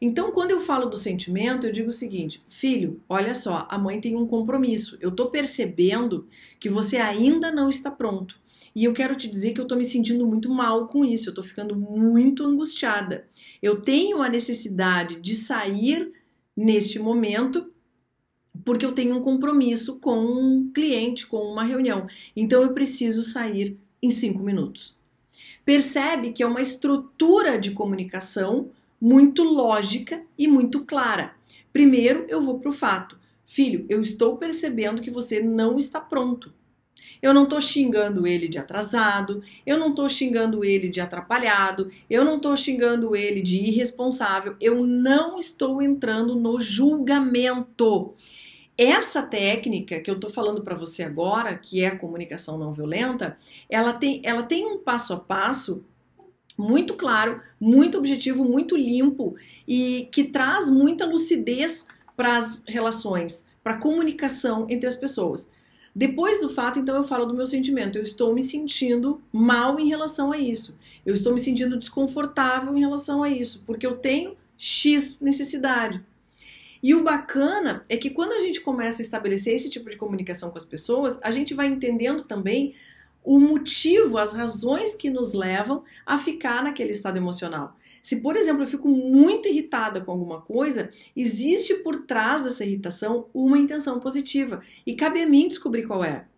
Então, 0.00 0.30
quando 0.30 0.52
eu 0.52 0.60
falo 0.60 0.86
do 0.86 0.96
sentimento, 0.96 1.66
eu 1.66 1.72
digo 1.72 1.88
o 1.88 1.92
seguinte: 1.92 2.42
filho, 2.48 3.02
olha 3.08 3.34
só, 3.34 3.66
a 3.68 3.76
mãe 3.76 4.00
tem 4.00 4.14
um 4.14 4.26
compromisso. 4.26 4.96
Eu 5.00 5.10
tô 5.10 5.26
percebendo 5.26 6.28
que 6.60 6.68
você 6.68 6.96
ainda 6.98 7.50
não 7.50 7.68
está 7.68 7.90
pronto. 7.90 8.38
E 8.74 8.84
eu 8.84 8.92
quero 8.92 9.16
te 9.16 9.26
dizer 9.26 9.52
que 9.52 9.60
eu 9.60 9.66
tô 9.66 9.74
me 9.74 9.84
sentindo 9.84 10.26
muito 10.26 10.50
mal 10.50 10.86
com 10.86 11.04
isso, 11.04 11.30
eu 11.30 11.34
tô 11.34 11.42
ficando 11.42 11.74
muito 11.74 12.44
angustiada. 12.44 13.26
Eu 13.62 13.80
tenho 13.80 14.22
a 14.22 14.28
necessidade 14.28 15.18
de 15.18 15.34
sair 15.34 16.12
neste 16.54 16.98
momento 16.98 17.72
porque 18.64 18.84
eu 18.84 18.92
tenho 18.92 19.16
um 19.16 19.22
compromisso 19.22 19.98
com 19.98 20.18
um 20.18 20.70
cliente, 20.72 21.26
com 21.26 21.38
uma 21.38 21.64
reunião. 21.64 22.06
Então 22.34 22.62
eu 22.62 22.72
preciso 22.72 23.22
sair 23.22 23.78
em 24.02 24.10
cinco 24.10 24.42
minutos. 24.42 24.95
Percebe 25.66 26.30
que 26.30 26.44
é 26.44 26.46
uma 26.46 26.62
estrutura 26.62 27.58
de 27.58 27.72
comunicação 27.72 28.70
muito 29.00 29.42
lógica 29.42 30.22
e 30.38 30.46
muito 30.46 30.84
clara. 30.84 31.34
Primeiro, 31.72 32.24
eu 32.28 32.40
vou 32.40 32.60
para 32.60 32.68
o 32.70 32.72
fato. 32.72 33.18
Filho, 33.44 33.84
eu 33.88 34.00
estou 34.00 34.36
percebendo 34.36 35.02
que 35.02 35.10
você 35.10 35.42
não 35.42 35.76
está 35.76 36.00
pronto. 36.00 36.54
Eu 37.20 37.34
não 37.34 37.44
estou 37.44 37.60
xingando 37.60 38.28
ele 38.28 38.46
de 38.46 38.58
atrasado, 38.58 39.42
eu 39.66 39.76
não 39.76 39.88
estou 39.88 40.08
xingando 40.08 40.64
ele 40.64 40.88
de 40.88 41.00
atrapalhado, 41.00 41.90
eu 42.08 42.24
não 42.24 42.36
estou 42.36 42.56
xingando 42.56 43.16
ele 43.16 43.42
de 43.42 43.56
irresponsável, 43.56 44.54
eu 44.60 44.86
não 44.86 45.36
estou 45.36 45.82
entrando 45.82 46.36
no 46.36 46.60
julgamento. 46.60 48.14
Essa 48.78 49.22
técnica 49.22 50.00
que 50.00 50.10
eu 50.10 50.16
estou 50.16 50.30
falando 50.30 50.62
para 50.62 50.74
você 50.74 51.02
agora, 51.02 51.56
que 51.56 51.82
é 51.82 51.88
a 51.88 51.98
comunicação 51.98 52.58
não 52.58 52.72
violenta, 52.72 53.38
ela 53.70 53.94
tem, 53.94 54.20
ela 54.22 54.42
tem 54.42 54.66
um 54.66 54.78
passo 54.78 55.14
a 55.14 55.16
passo 55.16 55.84
muito 56.58 56.94
claro, 56.94 57.40
muito 57.60 57.98
objetivo, 57.98 58.44
muito 58.44 58.76
limpo 58.76 59.34
e 59.66 60.08
que 60.12 60.24
traz 60.24 60.70
muita 60.70 61.06
lucidez 61.06 61.86
para 62.16 62.36
as 62.36 62.62
relações, 62.66 63.48
para 63.62 63.74
a 63.74 63.78
comunicação 63.78 64.66
entre 64.68 64.86
as 64.86 64.96
pessoas. 64.96 65.50
Depois 65.94 66.40
do 66.42 66.50
fato, 66.50 66.78
então 66.78 66.94
eu 66.94 67.04
falo 67.04 67.24
do 67.24 67.32
meu 67.32 67.46
sentimento. 67.46 67.96
Eu 67.96 68.02
estou 68.02 68.34
me 68.34 68.42
sentindo 68.42 69.22
mal 69.32 69.80
em 69.80 69.88
relação 69.88 70.30
a 70.30 70.36
isso. 70.36 70.78
Eu 71.06 71.14
estou 71.14 71.32
me 71.32 71.40
sentindo 71.40 71.78
desconfortável 71.78 72.76
em 72.76 72.80
relação 72.80 73.22
a 73.22 73.30
isso, 73.30 73.64
porque 73.64 73.86
eu 73.86 73.96
tenho 73.96 74.36
X 74.58 75.20
necessidade. 75.20 76.04
E 76.86 76.94
o 76.94 77.02
bacana 77.02 77.84
é 77.88 77.96
que 77.96 78.10
quando 78.10 78.30
a 78.30 78.38
gente 78.38 78.60
começa 78.60 79.02
a 79.02 79.04
estabelecer 79.04 79.52
esse 79.52 79.68
tipo 79.68 79.90
de 79.90 79.96
comunicação 79.96 80.52
com 80.52 80.56
as 80.56 80.64
pessoas, 80.64 81.18
a 81.20 81.32
gente 81.32 81.52
vai 81.52 81.66
entendendo 81.66 82.22
também 82.22 82.76
o 83.24 83.40
motivo, 83.40 84.18
as 84.18 84.34
razões 84.34 84.94
que 84.94 85.10
nos 85.10 85.34
levam 85.34 85.82
a 86.06 86.16
ficar 86.16 86.62
naquele 86.62 86.92
estado 86.92 87.16
emocional. 87.16 87.76
Se, 88.00 88.20
por 88.20 88.36
exemplo, 88.36 88.62
eu 88.62 88.68
fico 88.68 88.88
muito 88.88 89.48
irritada 89.48 90.00
com 90.00 90.12
alguma 90.12 90.40
coisa, 90.40 90.92
existe 91.16 91.74
por 91.74 92.06
trás 92.06 92.44
dessa 92.44 92.64
irritação 92.64 93.26
uma 93.34 93.58
intenção 93.58 93.98
positiva 93.98 94.62
e 94.86 94.94
cabe 94.94 95.20
a 95.20 95.26
mim 95.26 95.48
descobrir 95.48 95.88
qual 95.88 96.04
é. 96.04 96.28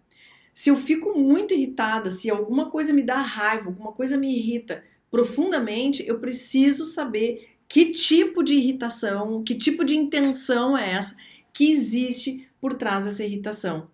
Se 0.54 0.70
eu 0.70 0.76
fico 0.76 1.12
muito 1.12 1.52
irritada, 1.52 2.08
se 2.08 2.30
alguma 2.30 2.70
coisa 2.70 2.90
me 2.94 3.02
dá 3.02 3.16
raiva, 3.16 3.66
alguma 3.66 3.92
coisa 3.92 4.16
me 4.16 4.34
irrita 4.34 4.82
profundamente, 5.10 6.02
eu 6.08 6.18
preciso 6.18 6.86
saber 6.86 7.57
que 7.68 7.90
tipo 7.90 8.42
de 8.42 8.54
irritação, 8.54 9.42
que 9.44 9.54
tipo 9.54 9.84
de 9.84 9.96
intenção 9.96 10.76
é 10.76 10.92
essa 10.92 11.16
que 11.52 11.70
existe 11.70 12.48
por 12.60 12.74
trás 12.74 13.04
dessa 13.04 13.24
irritação. 13.24 13.88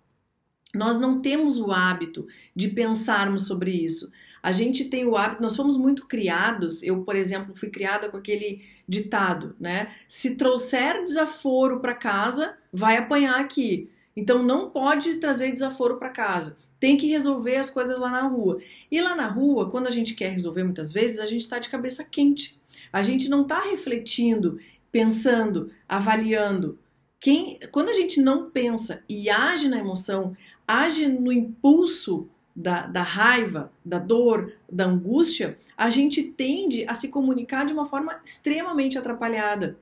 Nós 0.74 0.98
não 0.98 1.20
temos 1.20 1.58
o 1.58 1.70
hábito 1.72 2.26
de 2.54 2.68
pensarmos 2.68 3.46
sobre 3.46 3.70
isso. 3.70 4.10
A 4.42 4.52
gente 4.52 4.84
tem 4.84 5.06
o 5.06 5.16
hábito, 5.16 5.42
nós 5.42 5.56
fomos 5.56 5.76
muito 5.76 6.06
criados. 6.06 6.82
Eu, 6.82 7.02
por 7.02 7.16
exemplo, 7.16 7.54
fui 7.54 7.70
criada 7.70 8.10
com 8.10 8.16
aquele 8.16 8.62
ditado, 8.86 9.56
né? 9.58 9.92
Se 10.08 10.36
trouxer 10.36 11.02
desaforo 11.04 11.80
para 11.80 11.94
casa, 11.94 12.54
vai 12.72 12.96
apanhar 12.96 13.40
aqui. 13.40 13.88
Então 14.16 14.42
não 14.42 14.70
pode 14.70 15.14
trazer 15.14 15.50
desaforo 15.50 15.96
para 15.96 16.10
casa. 16.10 16.56
Tem 16.78 16.96
que 16.96 17.06
resolver 17.06 17.56
as 17.56 17.70
coisas 17.70 17.98
lá 17.98 18.10
na 18.10 18.28
rua. 18.28 18.60
E 18.90 19.00
lá 19.00 19.14
na 19.14 19.26
rua, 19.26 19.70
quando 19.70 19.86
a 19.86 19.90
gente 19.90 20.14
quer 20.14 20.28
resolver 20.28 20.64
muitas 20.64 20.92
vezes, 20.92 21.18
a 21.18 21.26
gente 21.26 21.40
está 21.40 21.58
de 21.58 21.70
cabeça 21.70 22.04
quente. 22.04 22.60
A 22.92 23.02
gente 23.02 23.28
não 23.28 23.42
está 23.42 23.60
refletindo, 23.60 24.58
pensando, 24.90 25.70
avaliando. 25.88 26.78
Quem, 27.18 27.58
quando 27.72 27.88
a 27.88 27.94
gente 27.94 28.20
não 28.20 28.50
pensa 28.50 29.02
e 29.08 29.30
age 29.30 29.68
na 29.68 29.78
emoção, 29.78 30.36
age 30.66 31.08
no 31.08 31.32
impulso 31.32 32.28
da, 32.54 32.86
da 32.86 33.02
raiva, 33.02 33.72
da 33.84 33.98
dor, 33.98 34.52
da 34.70 34.84
angústia, 34.84 35.58
a 35.76 35.90
gente 35.90 36.22
tende 36.22 36.84
a 36.86 36.94
se 36.94 37.08
comunicar 37.08 37.64
de 37.64 37.72
uma 37.72 37.86
forma 37.86 38.20
extremamente 38.24 38.96
atrapalhada 38.96 39.78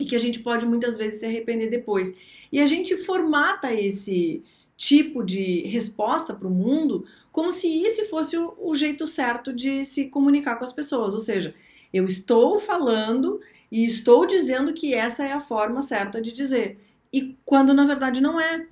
e 0.00 0.06
que 0.06 0.16
a 0.16 0.18
gente 0.18 0.40
pode 0.40 0.64
muitas 0.64 0.96
vezes 0.96 1.20
se 1.20 1.26
arrepender 1.26 1.68
depois. 1.68 2.16
E 2.50 2.58
a 2.58 2.66
gente 2.66 2.96
formata 2.96 3.72
esse 3.72 4.42
tipo 4.76 5.22
de 5.22 5.62
resposta 5.66 6.32
para 6.32 6.48
o 6.48 6.50
mundo 6.50 7.04
como 7.30 7.52
se 7.52 7.82
esse 7.82 8.06
fosse 8.06 8.38
o, 8.38 8.54
o 8.58 8.74
jeito 8.74 9.06
certo 9.06 9.52
de 9.52 9.84
se 9.84 10.06
comunicar 10.06 10.56
com 10.56 10.64
as 10.64 10.72
pessoas, 10.72 11.12
ou 11.12 11.20
seja, 11.20 11.54
eu 11.92 12.04
estou 12.04 12.58
falando 12.58 13.40
e 13.70 13.84
estou 13.84 14.26
dizendo 14.26 14.72
que 14.72 14.94
essa 14.94 15.24
é 15.24 15.32
a 15.32 15.40
forma 15.40 15.80
certa 15.80 16.20
de 16.20 16.32
dizer. 16.32 16.78
E 17.12 17.36
quando 17.44 17.74
na 17.74 17.84
verdade 17.84 18.20
não 18.20 18.40
é. 18.40 18.66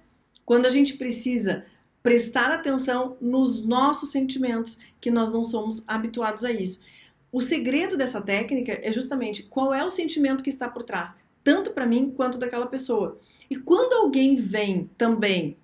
Quando 0.45 0.67
a 0.67 0.71
gente 0.71 0.97
precisa 0.97 1.67
prestar 2.03 2.51
atenção 2.51 3.17
nos 3.21 3.67
nossos 3.67 4.11
sentimentos, 4.11 4.79
que 5.01 5.11
nós 5.11 5.33
não 5.33 5.45
somos 5.45 5.85
habituados 5.87 6.45
a 6.45 6.51
isso. 6.51 6.83
O 7.31 7.43
segredo 7.43 7.97
dessa 7.97 8.21
técnica 8.21 8.79
é 8.83 8.91
justamente 8.91 9.43
qual 9.43 9.75
é 9.75 9.85
o 9.85 9.91
sentimento 9.91 10.43
que 10.43 10.49
está 10.49 10.69
por 10.69 10.83
trás, 10.83 11.15
tanto 11.45 11.71
para 11.71 11.87
mim 11.87 12.13
quanto 12.17 12.39
daquela 12.39 12.67
pessoa. 12.67 13.19
E 13.51 13.57
quando 13.57 13.93
alguém 13.95 14.35
vem 14.37 14.89
também 14.97 15.57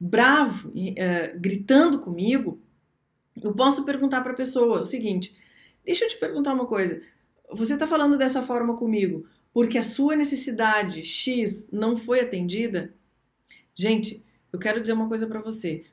bravo, 0.00 0.70
uh, 0.70 1.38
gritando 1.38 1.98
comigo, 1.98 2.58
eu 3.40 3.52
posso 3.52 3.84
perguntar 3.84 4.22
para 4.22 4.32
a 4.32 4.36
pessoa 4.36 4.82
o 4.82 4.86
seguinte: 4.86 5.36
Deixa 5.84 6.04
eu 6.04 6.08
te 6.08 6.16
perguntar 6.16 6.52
uma 6.52 6.66
coisa. 6.66 7.02
Você 7.50 7.74
está 7.74 7.86
falando 7.86 8.16
dessa 8.16 8.42
forma 8.42 8.76
comigo 8.76 9.26
porque 9.52 9.76
a 9.76 9.82
sua 9.82 10.16
necessidade 10.16 11.04
X 11.04 11.68
não 11.70 11.96
foi 11.96 12.20
atendida? 12.20 12.94
Gente, 13.74 14.22
eu 14.52 14.58
quero 14.58 14.80
dizer 14.80 14.94
uma 14.94 15.08
coisa 15.08 15.26
para 15.26 15.40
você. 15.40 15.84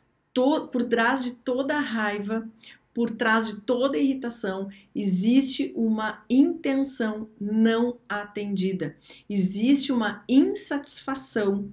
por 0.72 0.84
trás 0.86 1.24
de 1.24 1.32
toda 1.32 1.76
a 1.76 1.82
raiva, 1.82 2.48
por 2.94 3.10
trás 3.10 3.48
de 3.48 3.62
toda 3.62 3.98
a 3.98 4.02
irritação, 4.02 4.70
existe 4.96 5.74
uma 5.76 6.24
intenção 6.30 7.30
não 7.40 7.98
atendida. 8.08 8.96
Existe 9.30 9.92
uma 9.92 10.24
insatisfação 10.28 11.72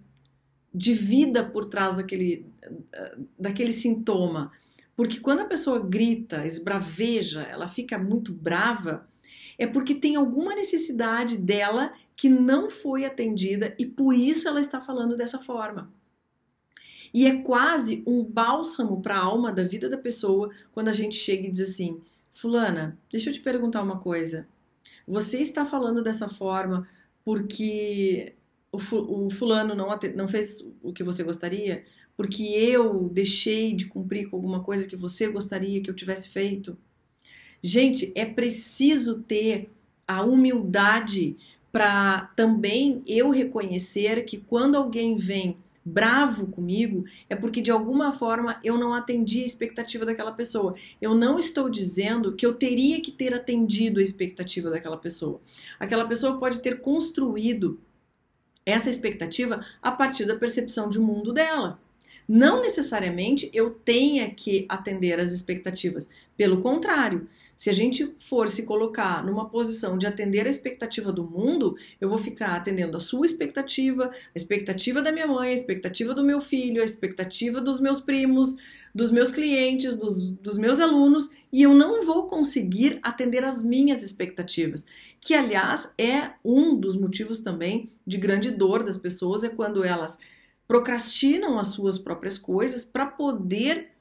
de 0.75 0.93
vida 0.93 1.45
por 1.45 1.67
trás 1.67 1.97
daquele, 1.97 2.47
daquele 3.39 3.73
sintoma. 3.73 4.53
Porque 4.97 5.21
quando 5.21 5.41
a 5.41 5.45
pessoa 5.45 5.79
grita, 5.79 6.47
esbraveja, 6.47 7.43
ela 7.43 7.69
fica 7.69 7.99
muito 7.99 8.33
brava, 8.33 9.07
é 9.59 9.67
porque 9.67 9.95
tem 9.95 10.17
alguma 10.17 10.55
necessidade 10.55 11.37
dela 11.37 11.93
que 12.17 12.29
não 12.29 12.69
foi 12.71 13.05
atendida 13.05 13.75
e 13.79 13.85
por 13.85 14.15
isso 14.15 14.49
ela 14.49 14.61
está 14.61 14.81
falando 14.81 15.17
dessa 15.17 15.39
forma. 15.39 15.93
E 17.13 17.27
é 17.27 17.43
quase 17.43 18.03
um 18.07 18.25
bálsamo 18.25 19.01
para 19.01 19.17
a 19.17 19.23
alma 19.23 19.53
da 19.53 19.65
vida 19.65 19.89
da 19.89 19.99
pessoa 19.99 20.51
quando 20.73 20.89
a 20.89 20.93
gente 20.93 21.15
chega 21.15 21.47
e 21.47 21.51
diz 21.51 21.71
assim: 21.71 22.01
Fulana, 22.33 22.99
deixa 23.11 23.31
eu 23.31 23.35
te 23.35 23.41
perguntar 23.41 23.83
uma 23.83 23.99
coisa. 23.99 24.49
Você 25.07 25.41
está 25.41 25.65
falando 25.65 26.03
dessa 26.03 26.29
forma 26.29 26.89
porque 27.25 28.35
o, 28.71 28.79
fulano 29.31 29.75
não, 29.75 29.89
não 30.15 30.29
fez 30.29 30.67
o 30.83 30.93
que 30.93 31.03
você 31.03 31.23
gostaria? 31.23 31.85
Porque 32.17 32.45
eu 32.45 33.11
deixei 33.13 33.73
de 33.73 33.87
cumprir 33.87 34.31
com 34.31 34.37
alguma 34.37 34.63
coisa 34.63 34.87
que 34.87 34.97
você 34.97 35.29
gostaria 35.29 35.81
que 35.81 35.91
eu 35.91 35.95
tivesse 35.95 36.29
feito. 36.29 36.77
Gente, 37.63 38.13
é 38.15 38.25
preciso 38.25 39.23
ter 39.23 39.71
a 40.07 40.23
humildade 40.23 41.37
para 41.71 42.33
também 42.35 43.03
eu 43.07 43.31
reconhecer 43.31 44.25
que 44.25 44.39
quando 44.39 44.77
alguém 44.77 45.17
vem 45.17 45.59
bravo 45.85 46.49
comigo, 46.49 47.05
é 47.31 47.37
porque 47.37 47.61
de 47.61 47.71
alguma 47.71 48.13
forma 48.13 48.59
eu 48.65 48.77
não 48.77 48.93
atendi 48.93 49.43
a 49.43 49.47
expectativa 49.47 50.05
daquela 50.05 50.33
pessoa. 50.33 50.75
Eu 51.01 51.15
não 51.15 51.39
estou 51.39 51.71
dizendo 51.71 52.35
que 52.35 52.45
eu 52.45 52.55
teria 52.55 53.01
que 53.01 53.13
ter 53.13 53.33
atendido 53.33 54.01
a 54.01 54.03
expectativa 54.03 54.69
daquela 54.69 54.97
pessoa. 54.97 55.41
Aquela 55.79 56.07
pessoa 56.07 56.39
pode 56.39 56.61
ter 56.61 56.81
construído 56.81 57.79
essa 58.65 58.91
expectativa 58.91 59.65
a 59.81 59.93
partir 59.93 60.25
da 60.25 60.35
percepção 60.35 60.91
de 60.91 60.99
mundo 60.99 61.33
dela. 61.33 61.79
Não 62.29 62.61
necessariamente 62.61 63.51
eu 63.53 63.71
tenha 63.71 64.29
que 64.31 64.67
atender 64.69 65.21
às 65.21 65.33
expectativas. 65.33 66.09
Pelo 66.37 66.61
contrário, 66.61 67.29
se 67.57 67.71
a 67.71 67.73
gente 67.73 68.15
for 68.19 68.49
se 68.49 68.65
colocar 68.65 69.25
numa 69.25 69.49
posição 69.49 69.97
de 69.97 70.07
atender 70.07 70.47
a 70.47 70.51
expectativa 70.51 71.11
do 71.11 71.25
mundo, 71.25 71.77
eu 72.01 72.09
vou 72.09 72.19
ficar 72.19 72.55
atendendo 72.55 72.97
a 72.97 73.01
sua 73.01 73.25
expectativa, 73.25 74.11
a 74.11 74.13
expectativa 74.35 75.01
da 75.01 75.11
minha 75.11 75.27
mãe, 75.27 75.51
a 75.51 75.55
expectativa 75.55 76.13
do 76.13 76.23
meu 76.23 76.41
filho, 76.41 76.83
a 76.83 76.85
expectativa 76.85 77.61
dos 77.61 77.81
meus 77.81 77.99
primos, 77.99 78.57
dos 78.95 79.11
meus 79.11 79.31
clientes, 79.31 79.97
dos, 79.97 80.33
dos 80.33 80.59
meus 80.59 80.81
alunos, 80.81 81.31
e 81.53 81.63
eu 81.63 81.73
não 81.73 82.05
vou 82.05 82.27
conseguir 82.27 82.99
atender 83.03 83.45
as 83.45 83.63
minhas 83.63 84.03
expectativas. 84.03 84.85
Que, 85.21 85.35
aliás, 85.35 85.93
é 85.97 86.31
um 86.45 86.75
dos 86.75 86.97
motivos 86.97 87.41
também 87.41 87.91
de 88.07 88.19
grande 88.19 88.51
dor 88.51 88.83
das 88.83 88.99
pessoas, 88.99 89.45
é 89.45 89.49
quando 89.49 89.83
elas 89.83 90.19
procrastinam 90.67 91.59
as 91.59 91.69
suas 91.69 91.99
próprias 91.99 92.37
coisas 92.39 92.85
para 92.85 93.07
poder 93.07 93.93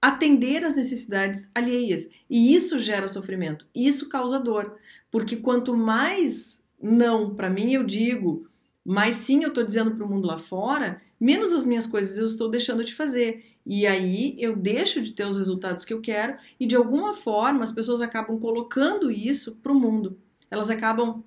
atender 0.00 0.64
às 0.64 0.76
necessidades 0.76 1.48
alheias. 1.54 2.08
E 2.28 2.54
isso 2.54 2.78
gera 2.80 3.06
sofrimento, 3.06 3.66
isso 3.74 4.08
causa 4.08 4.40
dor, 4.40 4.76
porque 5.10 5.36
quanto 5.36 5.76
mais 5.76 6.64
não 6.82 7.34
para 7.34 7.48
mim 7.48 7.72
eu 7.72 7.84
digo, 7.84 8.48
mais 8.84 9.14
sim 9.14 9.44
eu 9.44 9.50
estou 9.50 9.64
dizendo 9.64 9.94
para 9.94 10.04
o 10.04 10.08
mundo 10.08 10.26
lá 10.26 10.36
fora, 10.36 11.00
menos 11.20 11.52
as 11.52 11.64
minhas 11.64 11.86
coisas 11.86 12.18
eu 12.18 12.26
estou 12.26 12.50
deixando 12.50 12.82
de 12.82 12.94
fazer. 12.94 13.44
E 13.64 13.86
aí 13.86 14.34
eu 14.38 14.56
deixo 14.56 15.00
de 15.00 15.12
ter 15.12 15.24
os 15.24 15.36
resultados 15.36 15.84
que 15.84 15.94
eu 15.94 16.00
quero 16.00 16.36
e 16.58 16.66
de 16.66 16.74
alguma 16.74 17.14
forma 17.14 17.62
as 17.62 17.70
pessoas 17.70 18.00
acabam 18.00 18.40
colocando 18.40 19.08
isso 19.08 19.54
para 19.62 19.70
o 19.70 19.78
mundo. 19.78 20.18
Elas 20.50 20.68
acabam 20.68 21.22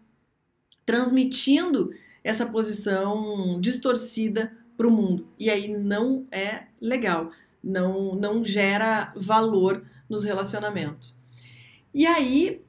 transmitindo 0.86 1.94
essa 2.22 2.46
posição 2.46 3.60
distorcida 3.62 4.52
para 4.76 4.88
o 4.88 4.92
mundo. 4.92 5.28
E 5.38 5.50
aí 5.50 5.68
não 5.68 6.26
é 6.32 6.64
legal, 6.80 7.32
não, 7.64 8.16
não 8.16 8.44
gera 8.44 9.12
valor 9.16 9.84
nos 10.10 10.24
relacionamentos. 10.24 11.16
E 11.94 12.06
aí, 12.06 12.62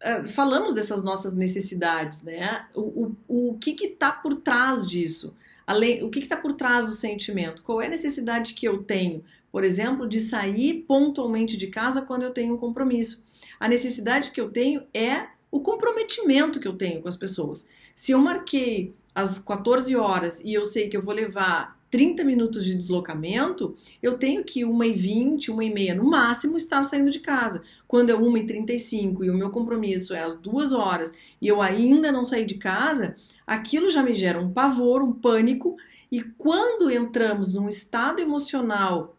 eh, 0.00 0.24
falamos 0.24 0.74
dessas 0.74 1.02
nossas 1.02 1.32
necessidades, 1.32 2.22
né? 2.22 2.66
O, 2.74 3.14
o, 3.28 3.50
o 3.50 3.58
que 3.58 3.70
está 3.84 4.10
por 4.10 4.34
trás 4.34 4.88
disso? 4.88 5.36
Além, 5.66 6.02
o 6.02 6.10
que 6.10 6.18
está 6.18 6.36
por 6.36 6.52
trás 6.52 6.86
do 6.86 6.92
sentimento? 6.92 7.62
Qual 7.62 7.80
é 7.80 7.86
a 7.86 7.90
necessidade 7.90 8.54
que 8.54 8.66
eu 8.66 8.82
tenho, 8.82 9.24
por 9.50 9.62
exemplo, 9.62 10.08
de 10.08 10.20
sair 10.20 10.84
pontualmente 10.86 11.56
de 11.56 11.68
casa 11.68 12.02
quando 12.02 12.24
eu 12.24 12.32
tenho 12.32 12.54
um 12.54 12.58
compromisso? 12.58 13.24
A 13.60 13.68
necessidade 13.68 14.32
que 14.32 14.40
eu 14.40 14.50
tenho 14.50 14.82
é 14.92 15.28
o 15.50 15.60
comprometimento 15.60 16.58
que 16.58 16.66
eu 16.66 16.76
tenho 16.76 17.00
com 17.00 17.08
as 17.08 17.16
pessoas. 17.16 17.68
Se 17.94 18.10
eu 18.10 18.18
marquei 18.18 18.92
às 19.14 19.38
14 19.38 19.94
horas 19.96 20.40
e 20.40 20.52
eu 20.52 20.64
sei 20.64 20.88
que 20.88 20.96
eu 20.96 21.02
vou 21.02 21.14
levar 21.14 21.80
30 21.92 22.24
minutos 22.24 22.64
de 22.64 22.74
deslocamento, 22.74 23.76
eu 24.02 24.16
tenho 24.16 24.42
que 24.42 24.62
1h20, 24.62 25.48
1h30 25.48 25.94
no 25.94 26.04
máximo 26.04 26.56
estar 26.56 26.82
saindo 26.82 27.10
de 27.10 27.20
casa. 27.20 27.62
Quando 27.86 28.08
é 28.08 28.14
1h35 28.14 29.24
e 29.24 29.30
o 29.30 29.36
meu 29.36 29.50
compromisso 29.50 30.14
é 30.14 30.22
às 30.22 30.34
2 30.34 30.72
horas 30.72 31.12
e 31.38 31.46
eu 31.46 31.60
ainda 31.60 32.10
não 32.10 32.24
saí 32.24 32.46
de 32.46 32.54
casa, 32.54 33.14
aquilo 33.46 33.90
já 33.90 34.02
me 34.02 34.14
gera 34.14 34.40
um 34.40 34.50
pavor, 34.50 35.02
um 35.02 35.12
pânico. 35.12 35.76
E 36.10 36.22
quando 36.22 36.90
entramos 36.90 37.52
num 37.52 37.68
estado 37.68 38.20
emocional 38.20 39.14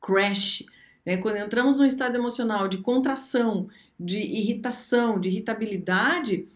crash, 0.00 0.64
né, 1.04 1.16
quando 1.16 1.38
entramos 1.38 1.80
num 1.80 1.86
estado 1.86 2.16
emocional 2.16 2.68
de 2.68 2.78
contração, 2.78 3.68
de 3.98 4.18
irritação, 4.18 5.18
de 5.18 5.30
irritabilidade, 5.30 6.46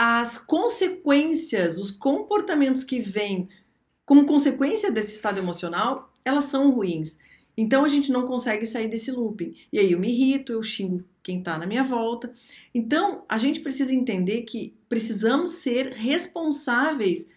as 0.00 0.38
consequências, 0.38 1.76
os 1.76 1.90
comportamentos 1.90 2.84
que 2.84 3.00
vêm 3.00 3.48
como 4.06 4.24
consequência 4.24 4.92
desse 4.92 5.16
estado 5.16 5.38
emocional, 5.38 6.12
elas 6.24 6.44
são 6.44 6.70
ruins. 6.70 7.18
Então 7.56 7.84
a 7.84 7.88
gente 7.88 8.12
não 8.12 8.24
consegue 8.24 8.64
sair 8.64 8.86
desse 8.86 9.10
looping. 9.10 9.56
E 9.72 9.80
aí 9.80 9.90
eu 9.90 9.98
me 9.98 10.08
irrito, 10.08 10.52
eu 10.52 10.62
xingo 10.62 11.02
quem 11.20 11.40
está 11.40 11.58
na 11.58 11.66
minha 11.66 11.82
volta. 11.82 12.32
Então 12.72 13.24
a 13.28 13.36
gente 13.36 13.58
precisa 13.58 13.92
entender 13.92 14.42
que 14.42 14.72
precisamos 14.88 15.50
ser 15.54 15.94
responsáveis 15.94 17.28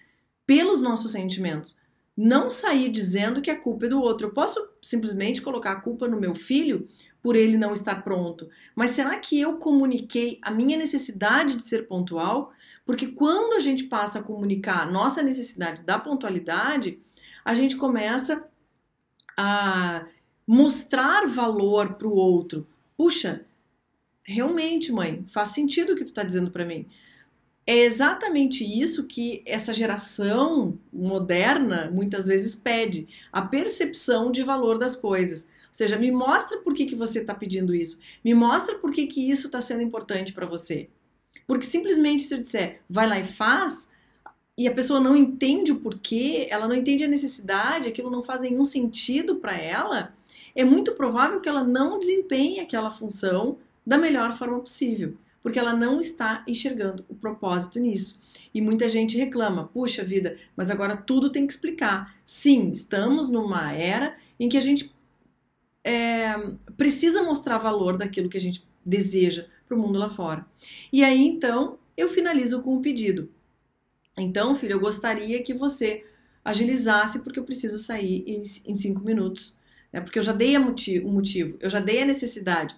pelos 0.45 0.79
nossos 0.79 1.11
sentimentos. 1.11 1.75
Não 2.15 2.49
sair 2.51 2.89
dizendo 2.89 3.41
que 3.41 3.49
a 3.49 3.59
culpa 3.59 3.87
é 3.87 3.89
do 3.89 3.99
outro. 3.99 4.27
Eu 4.27 4.33
posso 4.33 4.69
simplesmente 4.81 5.41
colocar 5.41 5.71
a 5.71 5.81
culpa 5.81 6.07
no 6.07 6.19
meu 6.19 6.35
filho 6.35 6.87
por 7.21 7.35
ele 7.35 7.57
não 7.57 7.73
estar 7.73 8.03
pronto. 8.03 8.49
Mas 8.75 8.91
será 8.91 9.17
que 9.17 9.39
eu 9.39 9.57
comuniquei 9.57 10.39
a 10.41 10.51
minha 10.51 10.77
necessidade 10.77 11.55
de 11.55 11.63
ser 11.63 11.87
pontual? 11.87 12.51
Porque 12.85 13.07
quando 13.07 13.53
a 13.53 13.59
gente 13.59 13.83
passa 13.83 14.19
a 14.19 14.23
comunicar 14.23 14.81
a 14.81 14.91
nossa 14.91 15.21
necessidade 15.21 15.83
da 15.83 15.99
pontualidade, 15.99 16.99
a 17.45 17.53
gente 17.53 17.75
começa 17.75 18.47
a 19.37 20.05
mostrar 20.47 21.27
valor 21.27 21.93
para 21.93 22.07
o 22.07 22.15
outro. 22.15 22.67
Puxa, 22.97 23.45
realmente, 24.23 24.91
mãe, 24.91 25.25
faz 25.29 25.49
sentido 25.49 25.93
o 25.93 25.95
que 25.95 26.03
tu 26.03 26.07
está 26.07 26.23
dizendo 26.23 26.51
para 26.51 26.65
mim. 26.65 26.87
É 27.65 27.77
exatamente 27.77 28.63
isso 28.63 29.07
que 29.07 29.43
essa 29.45 29.73
geração 29.73 30.77
moderna 30.91 31.89
muitas 31.91 32.25
vezes 32.25 32.55
pede: 32.55 33.07
a 33.31 33.41
percepção 33.41 34.31
de 34.31 34.43
valor 34.43 34.77
das 34.77 34.95
coisas. 34.95 35.47
Seja, 35.71 35.97
me 35.97 36.11
mostra 36.11 36.57
por 36.59 36.73
que, 36.73 36.85
que 36.85 36.95
você 36.95 37.19
está 37.19 37.33
pedindo 37.33 37.73
isso. 37.73 37.99
Me 38.23 38.33
mostra 38.33 38.77
por 38.77 38.91
que, 38.91 39.07
que 39.07 39.31
isso 39.31 39.47
está 39.47 39.61
sendo 39.61 39.81
importante 39.81 40.33
para 40.33 40.45
você. 40.45 40.89
Porque 41.47 41.65
simplesmente 41.65 42.23
se 42.23 42.33
eu 42.33 42.39
disser, 42.39 42.81
vai 42.89 43.07
lá 43.07 43.19
e 43.19 43.23
faz, 43.23 43.89
e 44.57 44.67
a 44.67 44.73
pessoa 44.73 44.99
não 44.99 45.15
entende 45.15 45.71
o 45.71 45.79
porquê, 45.79 46.47
ela 46.49 46.67
não 46.67 46.75
entende 46.75 47.03
a 47.03 47.07
necessidade, 47.07 47.87
aquilo 47.87 48.11
não 48.11 48.21
faz 48.21 48.41
nenhum 48.41 48.65
sentido 48.65 49.37
para 49.37 49.57
ela, 49.57 50.13
é 50.55 50.63
muito 50.63 50.91
provável 50.93 51.39
que 51.39 51.49
ela 51.49 51.63
não 51.63 51.97
desempenhe 51.97 52.59
aquela 52.59 52.91
função 52.91 53.57
da 53.85 53.97
melhor 53.97 54.31
forma 54.33 54.59
possível, 54.59 55.15
porque 55.41 55.57
ela 55.57 55.73
não 55.73 55.99
está 55.99 56.43
enxergando 56.47 57.05
o 57.09 57.15
propósito 57.15 57.79
nisso. 57.79 58.21
E 58.53 58.61
muita 58.61 58.89
gente 58.89 59.17
reclama: 59.17 59.69
puxa 59.73 60.03
vida, 60.03 60.37
mas 60.55 60.69
agora 60.69 60.95
tudo 60.95 61.31
tem 61.31 61.47
que 61.47 61.53
explicar. 61.53 62.15
Sim, 62.23 62.69
estamos 62.69 63.29
numa 63.29 63.73
era 63.73 64.17
em 64.39 64.49
que 64.49 64.57
a 64.57 64.61
gente 64.61 64.93
é, 65.83 66.35
precisa 66.77 67.23
mostrar 67.23 67.57
valor 67.57 67.97
daquilo 67.97 68.29
que 68.29 68.37
a 68.37 68.41
gente 68.41 68.65
deseja 68.85 69.45
para 69.67 69.77
o 69.77 69.79
mundo 69.79 69.97
lá 69.97 70.09
fora. 70.09 70.45
E 70.91 71.03
aí 71.03 71.21
então 71.21 71.77
eu 71.95 72.07
finalizo 72.09 72.61
com 72.61 72.71
o 72.71 72.79
um 72.79 72.81
pedido. 72.81 73.29
Então, 74.17 74.55
filho, 74.55 74.73
eu 74.73 74.79
gostaria 74.79 75.41
que 75.41 75.53
você 75.53 76.05
agilizasse 76.43 77.23
porque 77.23 77.39
eu 77.39 77.43
preciso 77.43 77.77
sair 77.79 78.23
em, 78.27 78.41
em 78.41 78.75
cinco 78.75 79.01
minutos. 79.01 79.55
Né? 79.91 80.01
Porque 80.01 80.19
eu 80.19 80.23
já 80.23 80.33
dei 80.33 80.57
o 80.57 80.61
motivo, 80.61 81.09
motivo, 81.09 81.57
eu 81.59 81.69
já 81.69 81.79
dei 81.79 82.01
a 82.01 82.05
necessidade, 82.05 82.75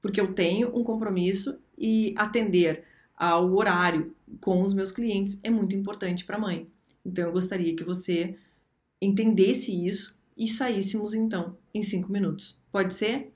porque 0.00 0.20
eu 0.20 0.32
tenho 0.32 0.76
um 0.76 0.84
compromisso 0.84 1.60
e 1.76 2.14
atender 2.16 2.84
ao 3.16 3.54
horário 3.54 4.14
com 4.40 4.62
os 4.62 4.74
meus 4.74 4.92
clientes 4.92 5.40
é 5.42 5.50
muito 5.50 5.74
importante 5.74 6.24
para 6.24 6.36
a 6.36 6.40
mãe. 6.40 6.68
Então, 7.04 7.24
eu 7.24 7.32
gostaria 7.32 7.74
que 7.74 7.84
você 7.84 8.36
entendesse 9.00 9.72
isso 9.86 10.16
e 10.36 10.46
saíssemos 10.46 11.14
então 11.14 11.56
em 11.72 11.82
cinco 11.82 12.12
minutos. 12.12 12.58
Pode 12.70 12.92
ser? 12.94 13.32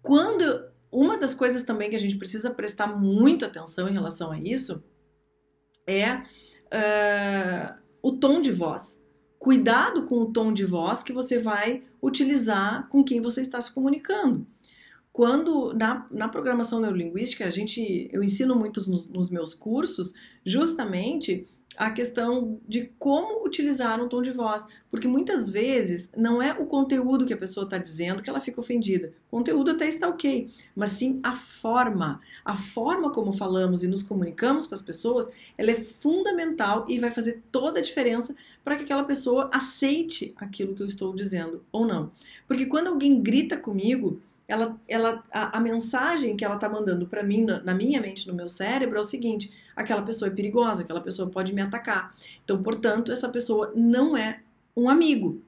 Quando 0.00 0.70
uma 0.90 1.18
das 1.18 1.34
coisas 1.34 1.62
também 1.62 1.90
que 1.90 1.96
a 1.96 2.00
gente 2.00 2.16
precisa 2.16 2.50
prestar 2.50 2.86
muito 2.86 3.44
atenção 3.44 3.88
em 3.88 3.92
relação 3.92 4.30
a 4.30 4.38
isso 4.38 4.84
é 5.86 6.14
uh, 6.16 7.78
o 8.02 8.12
tom 8.12 8.40
de 8.40 8.52
voz. 8.52 9.04
Cuidado 9.38 10.04
com 10.04 10.20
o 10.20 10.32
tom 10.32 10.52
de 10.52 10.64
voz 10.64 11.02
que 11.02 11.12
você 11.12 11.38
vai 11.38 11.84
utilizar 12.02 12.88
com 12.88 13.04
quem 13.04 13.20
você 13.20 13.40
está 13.40 13.60
se 13.60 13.72
comunicando. 13.72 14.46
Quando 15.12 15.72
na, 15.72 16.06
na 16.10 16.28
programação 16.28 16.80
neurolinguística, 16.80 17.46
a 17.46 17.50
gente, 17.50 18.08
eu 18.12 18.22
ensino 18.22 18.54
muito 18.54 18.88
nos, 18.88 19.08
nos 19.08 19.30
meus 19.30 19.54
cursos, 19.54 20.12
justamente 20.44 21.48
a 21.76 21.90
questão 21.90 22.58
de 22.66 22.90
como 22.98 23.44
utilizar 23.44 24.02
um 24.02 24.08
tom 24.08 24.22
de 24.22 24.30
voz, 24.30 24.66
porque 24.90 25.06
muitas 25.06 25.50
vezes 25.50 26.10
não 26.16 26.40
é 26.40 26.52
o 26.52 26.64
conteúdo 26.64 27.26
que 27.26 27.34
a 27.34 27.36
pessoa 27.36 27.64
está 27.64 27.76
dizendo 27.76 28.22
que 28.22 28.30
ela 28.30 28.40
fica 28.40 28.60
ofendida. 28.60 29.12
O 29.30 29.36
conteúdo 29.36 29.72
até 29.72 29.86
está 29.86 30.08
ok, 30.08 30.50
mas 30.74 30.90
sim 30.90 31.20
a 31.22 31.34
forma, 31.34 32.20
a 32.44 32.56
forma 32.56 33.10
como 33.12 33.32
falamos 33.32 33.82
e 33.82 33.88
nos 33.88 34.02
comunicamos 34.02 34.66
com 34.66 34.74
as 34.74 34.80
pessoas, 34.80 35.28
ela 35.58 35.70
é 35.70 35.74
fundamental 35.74 36.86
e 36.88 36.98
vai 36.98 37.10
fazer 37.10 37.42
toda 37.52 37.78
a 37.78 37.82
diferença 37.82 38.34
para 38.64 38.76
que 38.76 38.84
aquela 38.84 39.04
pessoa 39.04 39.50
aceite 39.52 40.34
aquilo 40.36 40.74
que 40.74 40.82
eu 40.82 40.86
estou 40.86 41.14
dizendo 41.14 41.62
ou 41.70 41.86
não. 41.86 42.10
Porque 42.48 42.64
quando 42.64 42.88
alguém 42.88 43.20
grita 43.20 43.56
comigo, 43.56 44.20
ela, 44.48 44.80
ela, 44.86 45.24
a, 45.32 45.58
a 45.58 45.60
mensagem 45.60 46.36
que 46.36 46.44
ela 46.44 46.54
está 46.54 46.68
mandando 46.68 47.06
para 47.06 47.22
mim, 47.22 47.44
na, 47.44 47.62
na 47.62 47.74
minha 47.74 48.00
mente, 48.00 48.26
no 48.26 48.34
meu 48.34 48.48
cérebro, 48.48 48.98
é 48.98 49.00
o 49.00 49.04
seguinte: 49.04 49.52
aquela 49.74 50.02
pessoa 50.02 50.30
é 50.30 50.34
perigosa, 50.34 50.82
aquela 50.82 51.00
pessoa 51.00 51.30
pode 51.30 51.52
me 51.52 51.60
atacar. 51.60 52.14
Então, 52.44 52.62
portanto, 52.62 53.12
essa 53.12 53.28
pessoa 53.28 53.72
não 53.74 54.16
é 54.16 54.40
um 54.76 54.88
amigo. 54.88 55.42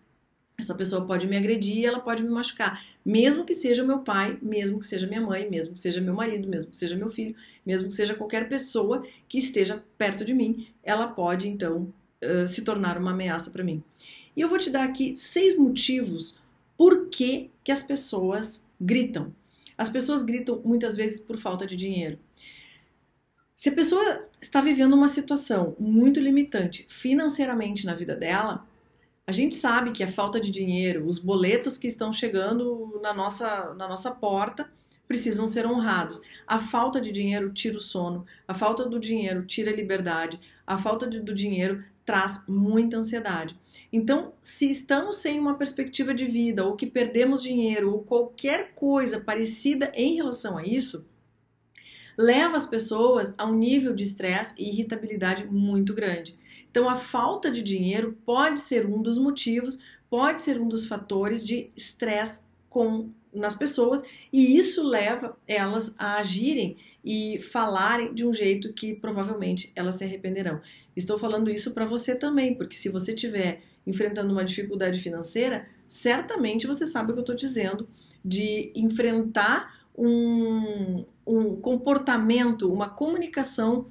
Essa 0.58 0.74
pessoa 0.74 1.06
pode 1.06 1.26
me 1.28 1.36
agredir, 1.36 1.84
ela 1.84 2.00
pode 2.00 2.20
me 2.20 2.28
machucar, 2.28 2.84
mesmo 3.04 3.44
que 3.44 3.54
seja 3.54 3.84
meu 3.84 4.00
pai, 4.00 4.36
mesmo 4.42 4.80
que 4.80 4.86
seja 4.86 5.06
minha 5.06 5.20
mãe, 5.20 5.48
mesmo 5.48 5.74
que 5.74 5.78
seja 5.78 6.00
meu 6.00 6.14
marido, 6.14 6.48
mesmo 6.48 6.72
que 6.72 6.76
seja 6.76 6.96
meu 6.96 7.08
filho, 7.08 7.36
mesmo 7.64 7.86
que 7.86 7.94
seja 7.94 8.12
qualquer 8.12 8.48
pessoa 8.48 9.06
que 9.28 9.38
esteja 9.38 9.80
perto 9.96 10.24
de 10.24 10.34
mim, 10.34 10.66
ela 10.82 11.06
pode 11.06 11.48
então 11.48 11.92
se 12.48 12.62
tornar 12.62 12.98
uma 12.98 13.12
ameaça 13.12 13.50
para 13.50 13.64
mim. 13.64 13.82
E 14.36 14.40
eu 14.40 14.48
vou 14.48 14.58
te 14.58 14.70
dar 14.70 14.84
aqui 14.84 15.16
seis 15.16 15.56
motivos 15.56 16.38
por 16.76 17.06
que, 17.08 17.50
que 17.62 17.72
as 17.72 17.82
pessoas 17.82 18.64
gritam. 18.80 19.34
As 19.76 19.88
pessoas 19.88 20.22
gritam 20.22 20.60
muitas 20.64 20.96
vezes 20.96 21.20
por 21.20 21.36
falta 21.38 21.66
de 21.66 21.76
dinheiro. 21.76 22.18
Se 23.54 23.68
a 23.70 23.72
pessoa 23.72 24.28
está 24.40 24.60
vivendo 24.60 24.94
uma 24.94 25.08
situação 25.08 25.74
muito 25.78 26.20
limitante 26.20 26.86
financeiramente 26.88 27.84
na 27.86 27.94
vida 27.94 28.14
dela, 28.16 28.66
A 29.28 29.32
gente 29.32 29.54
sabe 29.56 29.92
que 29.92 30.02
a 30.02 30.08
falta 30.08 30.40
de 30.40 30.50
dinheiro, 30.50 31.06
os 31.06 31.18
boletos 31.18 31.76
que 31.76 31.86
estão 31.86 32.10
chegando 32.10 32.98
na 33.02 33.12
nossa, 33.12 33.74
na 33.74 33.86
nossa 33.86 34.10
porta, 34.10 34.70
precisam 35.06 35.46
ser 35.46 35.66
honrados. 35.66 36.22
A 36.46 36.58
falta 36.58 36.98
de 36.98 37.12
dinheiro 37.12 37.52
tira 37.52 37.76
o 37.76 37.80
sono, 37.80 38.24
a 38.46 38.54
falta 38.54 38.86
do 38.86 38.98
dinheiro 38.98 39.44
tira 39.44 39.70
a 39.70 39.76
liberdade, 39.76 40.40
a 40.66 40.78
falta 40.78 41.06
de, 41.06 41.20
do 41.20 41.34
dinheiro 41.34 41.84
traz 42.08 42.42
muita 42.48 42.96
ansiedade. 42.96 43.54
Então, 43.92 44.32
se 44.40 44.70
estamos 44.70 45.16
sem 45.16 45.38
uma 45.38 45.58
perspectiva 45.58 46.14
de 46.14 46.24
vida, 46.24 46.64
ou 46.64 46.74
que 46.74 46.86
perdemos 46.86 47.42
dinheiro, 47.42 47.92
ou 47.92 47.98
qualquer 47.98 48.72
coisa 48.74 49.20
parecida 49.20 49.92
em 49.94 50.14
relação 50.14 50.56
a 50.56 50.64
isso, 50.64 51.04
leva 52.16 52.56
as 52.56 52.64
pessoas 52.64 53.34
a 53.36 53.44
um 53.44 53.54
nível 53.54 53.94
de 53.94 54.04
estresse 54.04 54.54
e 54.56 54.70
irritabilidade 54.70 55.46
muito 55.46 55.92
grande. 55.92 56.38
Então, 56.70 56.88
a 56.88 56.96
falta 56.96 57.50
de 57.50 57.60
dinheiro 57.60 58.16
pode 58.24 58.60
ser 58.60 58.86
um 58.86 59.02
dos 59.02 59.18
motivos, 59.18 59.78
pode 60.08 60.42
ser 60.42 60.58
um 60.58 60.66
dos 60.66 60.86
fatores 60.86 61.46
de 61.46 61.70
estresse 61.76 62.40
com 62.70 63.10
nas 63.32 63.54
pessoas 63.54 64.02
e 64.32 64.56
isso 64.56 64.82
leva 64.86 65.36
elas 65.46 65.94
a 65.98 66.16
agirem 66.16 66.76
e 67.04 67.40
falarem 67.40 68.12
de 68.12 68.26
um 68.26 68.34
jeito 68.34 68.72
que 68.72 68.94
provavelmente 68.94 69.72
elas 69.74 69.96
se 69.96 70.04
arrependerão. 70.04 70.60
Estou 70.96 71.18
falando 71.18 71.50
isso 71.50 71.72
para 71.72 71.86
você 71.86 72.14
também, 72.14 72.54
porque 72.54 72.76
se 72.76 72.88
você 72.88 73.14
estiver 73.14 73.62
enfrentando 73.86 74.32
uma 74.32 74.44
dificuldade 74.44 75.00
financeira, 75.00 75.66
certamente 75.86 76.66
você 76.66 76.86
sabe 76.86 77.10
o 77.10 77.14
que 77.14 77.20
eu 77.20 77.22
estou 77.22 77.36
dizendo 77.36 77.88
de 78.24 78.72
enfrentar 78.74 79.86
um, 79.96 81.04
um 81.26 81.56
comportamento, 81.56 82.72
uma 82.72 82.88
comunicação 82.88 83.86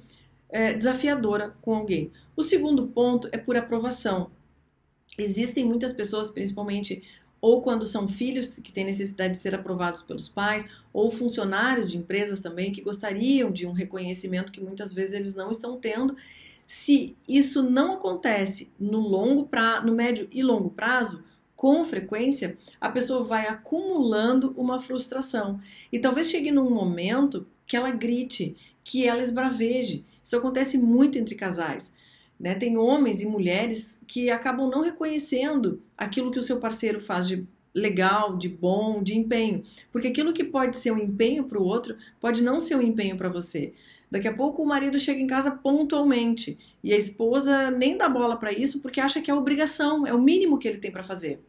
é, 0.48 0.72
desafiadora 0.72 1.54
com 1.60 1.74
alguém. 1.74 2.12
O 2.36 2.42
segundo 2.42 2.86
ponto 2.86 3.28
é 3.32 3.36
por 3.36 3.56
aprovação. 3.56 4.30
Existem 5.18 5.64
muitas 5.64 5.92
pessoas, 5.92 6.30
principalmente 6.30 7.02
ou 7.40 7.62
quando 7.62 7.86
são 7.86 8.08
filhos 8.08 8.58
que 8.58 8.72
têm 8.72 8.84
necessidade 8.84 9.34
de 9.34 9.38
ser 9.38 9.54
aprovados 9.54 10.02
pelos 10.02 10.28
pais, 10.28 10.66
ou 10.92 11.10
funcionários 11.10 11.90
de 11.90 11.98
empresas 11.98 12.40
também 12.40 12.72
que 12.72 12.80
gostariam 12.80 13.50
de 13.50 13.66
um 13.66 13.72
reconhecimento 13.72 14.52
que 14.52 14.60
muitas 14.60 14.92
vezes 14.92 15.14
eles 15.14 15.34
não 15.34 15.50
estão 15.50 15.78
tendo. 15.78 16.16
Se 16.66 17.16
isso 17.28 17.62
não 17.62 17.94
acontece 17.94 18.70
no 18.78 18.98
longo 19.00 19.46
pra, 19.46 19.80
no 19.80 19.94
médio 19.94 20.28
e 20.32 20.42
longo 20.42 20.70
prazo, 20.70 21.22
com 21.54 21.84
frequência, 21.84 22.56
a 22.80 22.88
pessoa 22.88 23.24
vai 23.24 23.48
acumulando 23.48 24.54
uma 24.56 24.80
frustração. 24.80 25.60
E 25.90 25.98
talvez 25.98 26.30
chegue 26.30 26.52
num 26.52 26.70
momento 26.70 27.46
que 27.66 27.76
ela 27.76 27.90
grite, 27.90 28.56
que 28.84 29.06
ela 29.06 29.22
esbraveje. 29.22 30.04
Isso 30.22 30.36
acontece 30.36 30.78
muito 30.78 31.18
entre 31.18 31.34
casais. 31.34 31.92
Né? 32.38 32.54
Tem 32.54 32.76
homens 32.76 33.20
e 33.20 33.26
mulheres 33.26 34.00
que 34.06 34.30
acabam 34.30 34.70
não 34.70 34.82
reconhecendo 34.82 35.82
aquilo 35.96 36.30
que 36.30 36.38
o 36.38 36.42
seu 36.42 36.60
parceiro 36.60 37.00
faz 37.00 37.26
de 37.26 37.46
legal, 37.74 38.36
de 38.36 38.48
bom, 38.48 39.02
de 39.02 39.16
empenho. 39.16 39.62
Porque 39.90 40.08
aquilo 40.08 40.32
que 40.32 40.44
pode 40.44 40.76
ser 40.76 40.90
um 40.92 40.98
empenho 40.98 41.44
para 41.44 41.58
o 41.58 41.64
outro 41.64 41.96
pode 42.20 42.42
não 42.42 42.60
ser 42.60 42.76
um 42.76 42.82
empenho 42.82 43.16
para 43.16 43.28
você. 43.28 43.72
Daqui 44.10 44.26
a 44.26 44.34
pouco 44.34 44.62
o 44.62 44.66
marido 44.66 44.98
chega 44.98 45.20
em 45.20 45.26
casa 45.26 45.50
pontualmente 45.50 46.58
e 46.82 46.92
a 46.92 46.96
esposa 46.96 47.70
nem 47.70 47.96
dá 47.96 48.08
bola 48.08 48.36
para 48.36 48.52
isso 48.52 48.80
porque 48.80 49.00
acha 49.00 49.20
que 49.20 49.30
é 49.30 49.34
obrigação, 49.34 50.06
é 50.06 50.14
o 50.14 50.20
mínimo 50.20 50.58
que 50.58 50.66
ele 50.66 50.78
tem 50.78 50.90
para 50.90 51.04
fazer. 51.04 51.40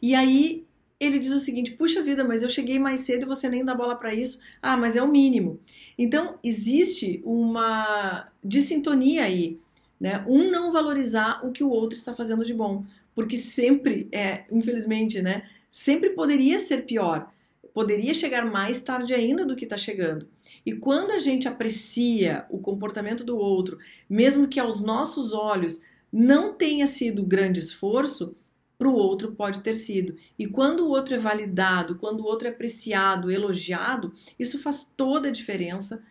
E 0.00 0.14
aí 0.14 0.64
ele 1.00 1.18
diz 1.18 1.32
o 1.32 1.40
seguinte: 1.40 1.72
puxa 1.72 2.02
vida, 2.02 2.22
mas 2.22 2.42
eu 2.42 2.48
cheguei 2.48 2.78
mais 2.78 3.00
cedo 3.00 3.22
e 3.22 3.26
você 3.26 3.48
nem 3.48 3.64
dá 3.64 3.74
bola 3.74 3.96
para 3.96 4.14
isso. 4.14 4.40
Ah, 4.62 4.76
mas 4.76 4.94
é 4.94 5.02
o 5.02 5.08
mínimo. 5.08 5.58
Então 5.98 6.38
existe 6.44 7.20
uma 7.24 8.28
dissintonia 8.44 9.24
aí 9.24 9.58
né? 10.00 10.24
Um 10.26 10.50
não 10.50 10.72
valorizar 10.72 11.44
o 11.44 11.52
que 11.52 11.62
o 11.62 11.68
outro 11.68 11.96
está 11.96 12.14
fazendo 12.14 12.44
de 12.44 12.54
bom, 12.54 12.84
porque 13.14 13.36
sempre 13.36 14.08
é, 14.10 14.44
infelizmente, 14.50 15.20
né? 15.20 15.48
Sempre 15.70 16.10
poderia 16.10 16.58
ser 16.58 16.86
pior, 16.86 17.30
poderia 17.74 18.14
chegar 18.14 18.44
mais 18.44 18.80
tarde 18.80 19.14
ainda 19.14 19.44
do 19.44 19.54
que 19.54 19.64
está 19.64 19.76
chegando. 19.76 20.26
E 20.64 20.72
quando 20.72 21.10
a 21.12 21.18
gente 21.18 21.46
aprecia 21.46 22.46
o 22.48 22.58
comportamento 22.58 23.22
do 23.22 23.36
outro, 23.36 23.78
mesmo 24.08 24.48
que 24.48 24.58
aos 24.58 24.80
nossos 24.80 25.32
olhos 25.32 25.82
não 26.12 26.54
tenha 26.54 26.86
sido 26.86 27.22
grande 27.22 27.60
esforço, 27.60 28.34
para 28.80 28.88
o 28.88 28.94
outro 28.94 29.32
pode 29.32 29.60
ter 29.60 29.74
sido. 29.74 30.16
E 30.38 30.46
quando 30.46 30.86
o 30.86 30.88
outro 30.88 31.14
é 31.14 31.18
validado, 31.18 31.96
quando 31.96 32.20
o 32.20 32.24
outro 32.24 32.48
é 32.48 32.50
apreciado, 32.50 33.30
elogiado, 33.30 34.14
isso 34.38 34.58
faz 34.58 34.90
toda 34.96 35.28
a 35.28 35.30
diferença 35.30 36.02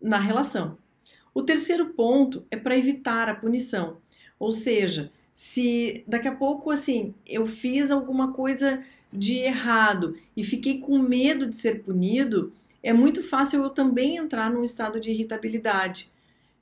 na 0.00 0.18
relação. 0.18 0.76
O 1.38 1.42
terceiro 1.44 1.86
ponto 1.90 2.44
é 2.50 2.56
para 2.56 2.76
evitar 2.76 3.28
a 3.28 3.34
punição. 3.34 3.98
Ou 4.40 4.50
seja, 4.50 5.12
se 5.32 6.02
daqui 6.04 6.26
a 6.26 6.34
pouco 6.34 6.68
assim 6.68 7.14
eu 7.24 7.46
fiz 7.46 7.92
alguma 7.92 8.32
coisa 8.32 8.82
de 9.12 9.36
errado 9.36 10.16
e 10.36 10.42
fiquei 10.42 10.80
com 10.80 10.98
medo 10.98 11.46
de 11.46 11.54
ser 11.54 11.84
punido, 11.84 12.52
é 12.82 12.92
muito 12.92 13.22
fácil 13.22 13.62
eu 13.62 13.70
também 13.70 14.16
entrar 14.16 14.50
num 14.50 14.64
estado 14.64 14.98
de 14.98 15.12
irritabilidade. 15.12 16.10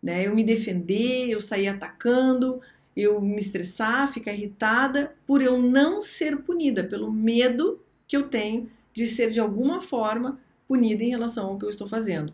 Né? 0.03 0.27
Eu 0.27 0.35
me 0.35 0.45
defender, 0.45 1.31
eu 1.31 1.41
sair 1.41 1.69
atacando, 1.69 2.61
eu 2.95 3.19
me 3.19 3.39
estressar, 3.39 4.13
ficar 4.13 4.35
irritada 4.35 5.17
por 5.27 5.41
eu 5.41 5.59
não 5.59 6.03
ser 6.03 6.37
punida, 6.43 6.85
pelo 6.85 7.11
medo 7.11 7.81
que 8.07 8.15
eu 8.15 8.29
tenho 8.29 8.71
de 8.93 9.09
ser 9.09 9.31
de 9.31 9.41
alguma 9.41 9.81
forma 9.81 10.39
punida 10.69 11.03
em 11.03 11.09
relação 11.09 11.47
ao 11.47 11.59
que 11.59 11.65
eu 11.65 11.71
estou 11.71 11.89
fazendo 11.89 12.31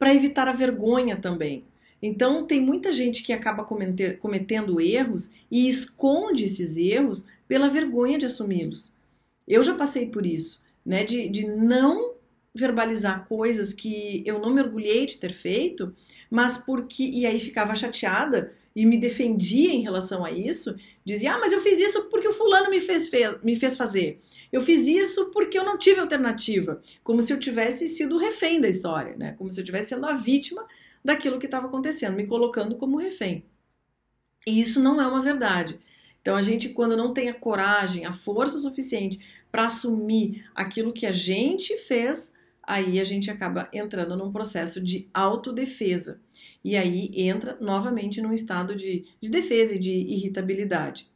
para 0.00 0.14
evitar 0.14 0.48
a 0.48 0.52
vergonha 0.52 1.14
também. 1.14 1.62
Então, 2.02 2.46
tem 2.46 2.58
muita 2.58 2.90
gente 2.90 3.22
que 3.22 3.34
acaba 3.34 3.62
cometendo 3.62 4.80
erros 4.80 5.30
e 5.50 5.68
esconde 5.68 6.44
esses 6.44 6.78
erros 6.78 7.26
pela 7.46 7.68
vergonha 7.68 8.18
de 8.18 8.24
assumi-los. 8.24 8.94
Eu 9.46 9.62
já 9.62 9.74
passei 9.74 10.06
por 10.06 10.24
isso, 10.24 10.62
né? 10.84 11.04
De, 11.04 11.28
de 11.28 11.46
não 11.46 12.14
verbalizar 12.54 13.26
coisas 13.28 13.74
que 13.74 14.22
eu 14.24 14.38
não 14.38 14.54
me 14.54 14.62
orgulhei 14.62 15.04
de 15.04 15.18
ter 15.18 15.32
feito, 15.32 15.94
mas 16.30 16.56
porque. 16.56 17.04
E 17.04 17.26
aí 17.26 17.38
ficava 17.38 17.74
chateada 17.74 18.54
e 18.74 18.86
me 18.86 18.96
defendia 18.96 19.72
em 19.72 19.82
relação 19.82 20.24
a 20.24 20.30
isso, 20.30 20.76
dizia: 21.04 21.34
Ah, 21.34 21.38
mas 21.38 21.52
eu 21.52 21.60
fiz 21.60 21.78
isso 21.80 22.04
porque 22.04 22.28
o 22.28 22.32
fulano 22.32 22.70
me 22.70 22.80
fez, 22.80 23.08
fez, 23.08 23.36
me 23.42 23.56
fez 23.56 23.76
fazer. 23.76 24.20
Eu 24.52 24.62
fiz 24.62 24.86
isso 24.86 25.26
porque 25.26 25.58
eu 25.58 25.64
não 25.64 25.78
tive 25.78 26.00
alternativa. 26.00 26.80
Como 27.02 27.20
se 27.22 27.32
eu 27.32 27.40
tivesse 27.40 27.88
sido 27.88 28.16
refém 28.16 28.60
da 28.60 28.68
história, 28.68 29.16
né? 29.16 29.34
Como 29.36 29.50
se 29.50 29.60
eu 29.60 29.64
tivesse 29.64 29.88
sendo 29.88 30.06
a 30.06 30.14
vítima 30.14 30.66
daquilo 31.04 31.38
que 31.38 31.46
estava 31.46 31.66
acontecendo, 31.66 32.16
me 32.16 32.26
colocando 32.26 32.76
como 32.76 32.98
refém. 32.98 33.44
E 34.46 34.60
isso 34.60 34.80
não 34.80 35.00
é 35.00 35.06
uma 35.06 35.20
verdade. 35.20 35.78
Então 36.20 36.36
a 36.36 36.42
gente, 36.42 36.68
quando 36.68 36.96
não 36.96 37.14
tem 37.14 37.28
a 37.28 37.34
coragem, 37.34 38.04
a 38.04 38.12
força 38.12 38.58
suficiente 38.58 39.20
para 39.50 39.66
assumir 39.66 40.44
aquilo 40.54 40.92
que 40.92 41.06
a 41.06 41.12
gente 41.12 41.76
fez, 41.76 42.32
aí 42.70 43.00
a 43.00 43.04
gente 43.04 43.30
acaba 43.30 43.68
entrando 43.72 44.16
num 44.16 44.30
processo 44.30 44.80
de 44.80 45.08
autodefesa. 45.12 46.20
E 46.64 46.76
aí 46.76 47.10
entra 47.14 47.56
novamente 47.60 48.20
num 48.20 48.32
estado 48.32 48.76
de, 48.76 49.04
de 49.20 49.28
defesa 49.28 49.74
e 49.74 49.78
de 49.78 49.90
irritabilidade. 49.90 51.08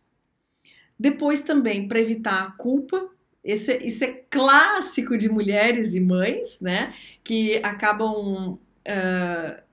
Depois 0.98 1.40
também, 1.40 1.86
para 1.86 2.00
evitar 2.00 2.42
a 2.42 2.50
culpa, 2.52 3.10
isso 3.44 3.70
é, 3.70 3.84
isso 3.84 4.02
é 4.04 4.08
clássico 4.30 5.16
de 5.16 5.28
mulheres 5.28 5.94
e 5.94 6.00
mães, 6.00 6.60
né? 6.60 6.94
Que 7.22 7.56
acabam. 7.58 8.58
Uh, 8.86 9.63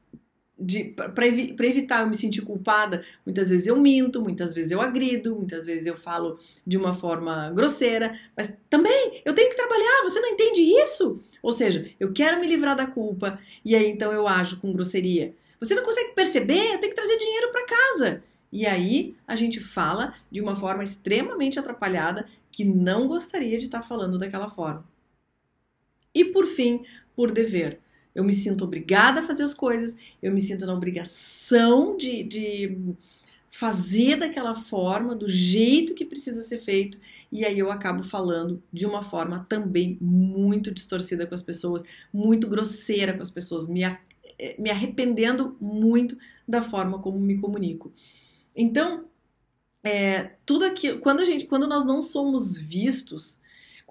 para 1.15 1.27
evi 1.27 1.55
evitar 1.59 2.01
eu 2.01 2.07
me 2.07 2.15
sentir 2.15 2.41
culpada, 2.41 3.03
muitas 3.25 3.49
vezes 3.49 3.67
eu 3.67 3.77
minto, 3.77 4.21
muitas 4.21 4.53
vezes 4.53 4.71
eu 4.71 4.81
agrido, 4.81 5.35
muitas 5.35 5.65
vezes 5.65 5.87
eu 5.87 5.95
falo 5.95 6.39
de 6.65 6.77
uma 6.77 6.93
forma 6.93 7.49
grosseira, 7.51 8.17
mas 8.35 8.53
também 8.69 9.21
eu 9.25 9.33
tenho 9.33 9.49
que 9.49 9.55
trabalhar, 9.55 10.03
você 10.03 10.19
não 10.19 10.29
entende 10.29 10.61
isso? 10.61 11.21
Ou 11.41 11.51
seja, 11.51 11.89
eu 11.99 12.13
quero 12.13 12.39
me 12.39 12.47
livrar 12.47 12.75
da 12.75 12.87
culpa 12.87 13.39
e 13.65 13.75
aí 13.75 13.89
então 13.89 14.11
eu 14.11 14.27
ajo 14.27 14.59
com 14.59 14.71
grosseria. 14.71 15.33
Você 15.59 15.75
não 15.75 15.83
consegue 15.83 16.13
perceber? 16.13 16.73
Eu 16.73 16.79
tenho 16.79 16.93
que 16.93 16.99
trazer 16.99 17.17
dinheiro 17.17 17.51
para 17.51 17.65
casa. 17.65 18.23
E 18.51 18.65
aí 18.65 19.15
a 19.27 19.35
gente 19.35 19.59
fala 19.59 20.13
de 20.29 20.41
uma 20.41 20.55
forma 20.55 20.83
extremamente 20.83 21.59
atrapalhada 21.59 22.27
que 22.51 22.65
não 22.65 23.07
gostaria 23.07 23.57
de 23.57 23.65
estar 23.65 23.81
falando 23.81 24.17
daquela 24.17 24.49
forma. 24.49 24.83
E 26.13 26.25
por 26.25 26.45
fim, 26.45 26.83
por 27.15 27.31
dever. 27.31 27.79
Eu 28.13 28.23
me 28.23 28.33
sinto 28.33 28.63
obrigada 28.63 29.21
a 29.21 29.23
fazer 29.23 29.43
as 29.43 29.53
coisas, 29.53 29.95
eu 30.21 30.31
me 30.31 30.41
sinto 30.41 30.65
na 30.65 30.73
obrigação 30.73 31.95
de, 31.97 32.23
de 32.23 32.95
fazer 33.51 34.15
daquela 34.15 34.55
forma, 34.55 35.13
do 35.13 35.27
jeito 35.27 35.93
que 35.93 36.05
precisa 36.05 36.41
ser 36.41 36.59
feito, 36.59 36.97
e 37.29 37.43
aí 37.43 37.59
eu 37.59 37.69
acabo 37.69 38.01
falando 38.01 38.63
de 38.71 38.85
uma 38.85 39.03
forma 39.03 39.45
também 39.49 39.97
muito 39.99 40.73
distorcida 40.73 41.27
com 41.27 41.35
as 41.35 41.41
pessoas, 41.41 41.83
muito 42.13 42.47
grosseira 42.47 43.13
com 43.13 43.21
as 43.21 43.29
pessoas, 43.29 43.67
me, 43.67 43.81
me 44.57 44.69
arrependendo 44.69 45.57
muito 45.59 46.17
da 46.47 46.61
forma 46.61 46.99
como 46.99 47.19
me 47.19 47.37
comunico. 47.37 47.91
Então, 48.55 49.05
é, 49.83 50.35
tudo 50.45 50.63
aquilo, 50.63 50.99
quando 50.99 51.25
gente, 51.25 51.45
quando 51.45 51.67
nós 51.67 51.83
não 51.83 52.01
somos 52.01 52.57
vistos, 52.57 53.40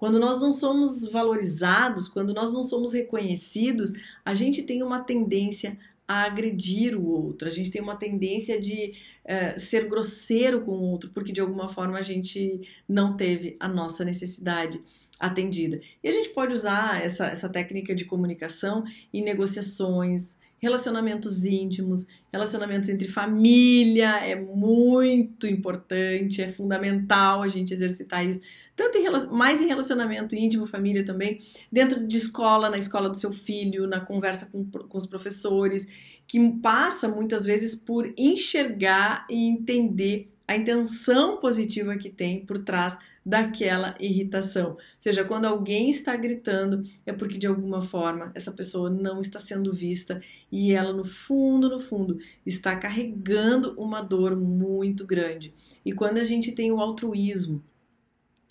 quando 0.01 0.19
nós 0.19 0.41
não 0.41 0.51
somos 0.51 1.05
valorizados, 1.05 2.07
quando 2.07 2.33
nós 2.33 2.51
não 2.51 2.63
somos 2.63 2.91
reconhecidos, 2.91 3.93
a 4.25 4.33
gente 4.33 4.63
tem 4.63 4.81
uma 4.81 5.01
tendência 5.01 5.77
a 6.07 6.23
agredir 6.23 6.97
o 6.97 7.05
outro, 7.05 7.47
a 7.47 7.51
gente 7.51 7.69
tem 7.69 7.79
uma 7.79 7.95
tendência 7.95 8.59
de 8.59 8.95
uh, 9.23 9.59
ser 9.59 9.87
grosseiro 9.87 10.61
com 10.61 10.71
o 10.71 10.89
outro, 10.89 11.11
porque 11.13 11.31
de 11.31 11.39
alguma 11.39 11.69
forma 11.69 11.99
a 11.99 12.01
gente 12.01 12.67
não 12.89 13.15
teve 13.15 13.55
a 13.59 13.67
nossa 13.67 14.03
necessidade 14.03 14.81
atendida. 15.21 15.79
E 16.03 16.09
a 16.09 16.11
gente 16.11 16.29
pode 16.29 16.53
usar 16.53 17.03
essa, 17.03 17.27
essa 17.27 17.47
técnica 17.47 17.93
de 17.93 18.05
comunicação 18.05 18.83
em 19.13 19.23
negociações, 19.23 20.37
relacionamentos 20.59 21.45
íntimos, 21.45 22.07
relacionamentos 22.31 22.89
entre 22.89 23.07
família, 23.07 24.17
é 24.25 24.35
muito 24.35 25.47
importante, 25.47 26.41
é 26.41 26.51
fundamental 26.51 27.41
a 27.41 27.47
gente 27.47 27.73
exercitar 27.73 28.25
isso, 28.25 28.41
tanto 28.75 28.97
em, 28.97 29.09
mais 29.31 29.61
em 29.61 29.67
relacionamento 29.67 30.35
íntimo, 30.35 30.65
família 30.65 31.05
também, 31.05 31.39
dentro 31.71 32.05
de 32.07 32.17
escola, 32.17 32.69
na 32.69 32.77
escola 32.77 33.09
do 33.09 33.17
seu 33.17 33.31
filho, 33.31 33.87
na 33.87 33.99
conversa 33.99 34.47
com, 34.51 34.65
com 34.65 34.97
os 34.97 35.05
professores, 35.05 35.87
que 36.27 36.39
passa 36.61 37.07
muitas 37.07 37.45
vezes 37.45 37.75
por 37.75 38.11
enxergar 38.17 39.25
e 39.29 39.47
entender 39.47 40.29
a 40.47 40.55
intenção 40.55 41.37
positiva 41.37 41.97
que 41.97 42.09
tem 42.09 42.45
por 42.45 42.59
trás 42.59 42.97
daquela 43.25 43.95
irritação. 43.99 44.71
Ou 44.71 44.79
seja, 44.99 45.23
quando 45.23 45.45
alguém 45.45 45.89
está 45.91 46.15
gritando, 46.15 46.83
é 47.05 47.13
porque 47.13 47.37
de 47.37 47.47
alguma 47.47 47.81
forma 47.81 48.31
essa 48.33 48.51
pessoa 48.51 48.89
não 48.89 49.21
está 49.21 49.39
sendo 49.39 49.71
vista 49.71 50.21
e 50.51 50.73
ela, 50.73 50.91
no 50.91 51.05
fundo, 51.05 51.69
no 51.69 51.79
fundo, 51.79 52.19
está 52.45 52.75
carregando 52.75 53.73
uma 53.79 54.01
dor 54.01 54.35
muito 54.35 55.05
grande. 55.05 55.53
E 55.85 55.93
quando 55.93 56.17
a 56.17 56.23
gente 56.23 56.51
tem 56.51 56.71
o 56.71 56.79
altruísmo, 56.79 57.63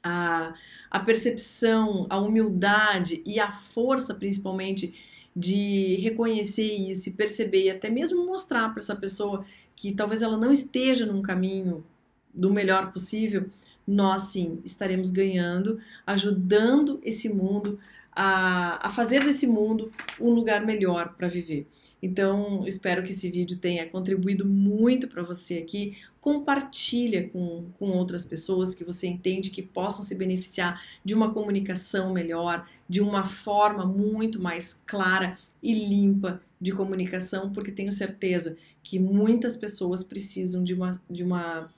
a, 0.02 0.54
a 0.90 1.00
percepção, 1.00 2.06
a 2.08 2.18
humildade 2.18 3.22
e 3.26 3.38
a 3.38 3.52
força, 3.52 4.14
principalmente, 4.14 4.94
de 5.34 5.96
reconhecer 5.96 6.72
isso 6.72 7.08
e 7.08 7.12
perceber 7.12 7.64
e 7.64 7.70
até 7.70 7.90
mesmo 7.90 8.26
mostrar 8.26 8.68
para 8.70 8.80
essa 8.80 8.96
pessoa 8.96 9.44
que 9.76 9.92
talvez 9.92 10.22
ela 10.22 10.36
não 10.36 10.52
esteja 10.52 11.06
num 11.06 11.22
caminho 11.22 11.84
do 12.32 12.52
melhor 12.52 12.92
possível, 12.92 13.48
nós 13.86 14.22
sim 14.22 14.60
estaremos 14.64 15.10
ganhando, 15.10 15.78
ajudando 16.06 17.00
esse 17.02 17.28
mundo 17.28 17.78
a, 18.12 18.86
a 18.86 18.90
fazer 18.90 19.24
desse 19.24 19.46
mundo 19.46 19.92
um 20.20 20.30
lugar 20.30 20.64
melhor 20.64 21.14
para 21.16 21.28
viver. 21.28 21.66
Então, 22.02 22.66
espero 22.66 23.02
que 23.02 23.10
esse 23.10 23.30
vídeo 23.30 23.58
tenha 23.58 23.86
contribuído 23.86 24.46
muito 24.46 25.06
para 25.06 25.22
você 25.22 25.58
aqui. 25.58 25.98
Compartilha 26.18 27.28
com, 27.28 27.66
com 27.78 27.90
outras 27.90 28.24
pessoas 28.24 28.74
que 28.74 28.84
você 28.84 29.06
entende 29.06 29.50
que 29.50 29.60
possam 29.62 30.02
se 30.04 30.14
beneficiar 30.14 30.82
de 31.04 31.14
uma 31.14 31.32
comunicação 31.32 32.12
melhor, 32.12 32.66
de 32.88 33.00
uma 33.02 33.26
forma 33.26 33.84
muito 33.84 34.40
mais 34.40 34.82
clara 34.86 35.36
e 35.62 35.74
limpa 35.74 36.40
de 36.58 36.72
comunicação, 36.72 37.52
porque 37.52 37.70
tenho 37.70 37.92
certeza 37.92 38.56
que 38.82 38.98
muitas 38.98 39.56
pessoas 39.56 40.02
precisam 40.02 40.64
de 40.64 40.72
uma, 40.72 41.00
de 41.08 41.22
uma 41.22 41.70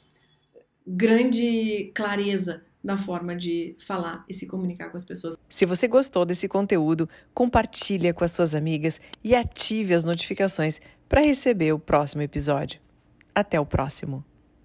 grande 0.86 1.90
clareza 1.94 2.62
na 2.82 2.96
forma 2.96 3.36
de 3.36 3.76
falar 3.78 4.24
e 4.28 4.34
se 4.34 4.46
comunicar 4.46 4.90
com 4.90 4.96
as 4.96 5.04
pessoas. 5.04 5.38
Se 5.48 5.64
você 5.64 5.86
gostou 5.86 6.24
desse 6.24 6.48
conteúdo, 6.48 7.08
compartilhe 7.32 8.12
com 8.12 8.24
as 8.24 8.32
suas 8.32 8.54
amigas 8.54 9.00
e 9.22 9.34
ative 9.34 9.94
as 9.94 10.04
notificações 10.04 10.80
para 11.08 11.20
receber 11.20 11.72
o 11.72 11.78
próximo 11.78 12.22
episódio. 12.22 12.80
Até 13.34 13.60
o 13.60 13.66
próximo. 13.66 14.24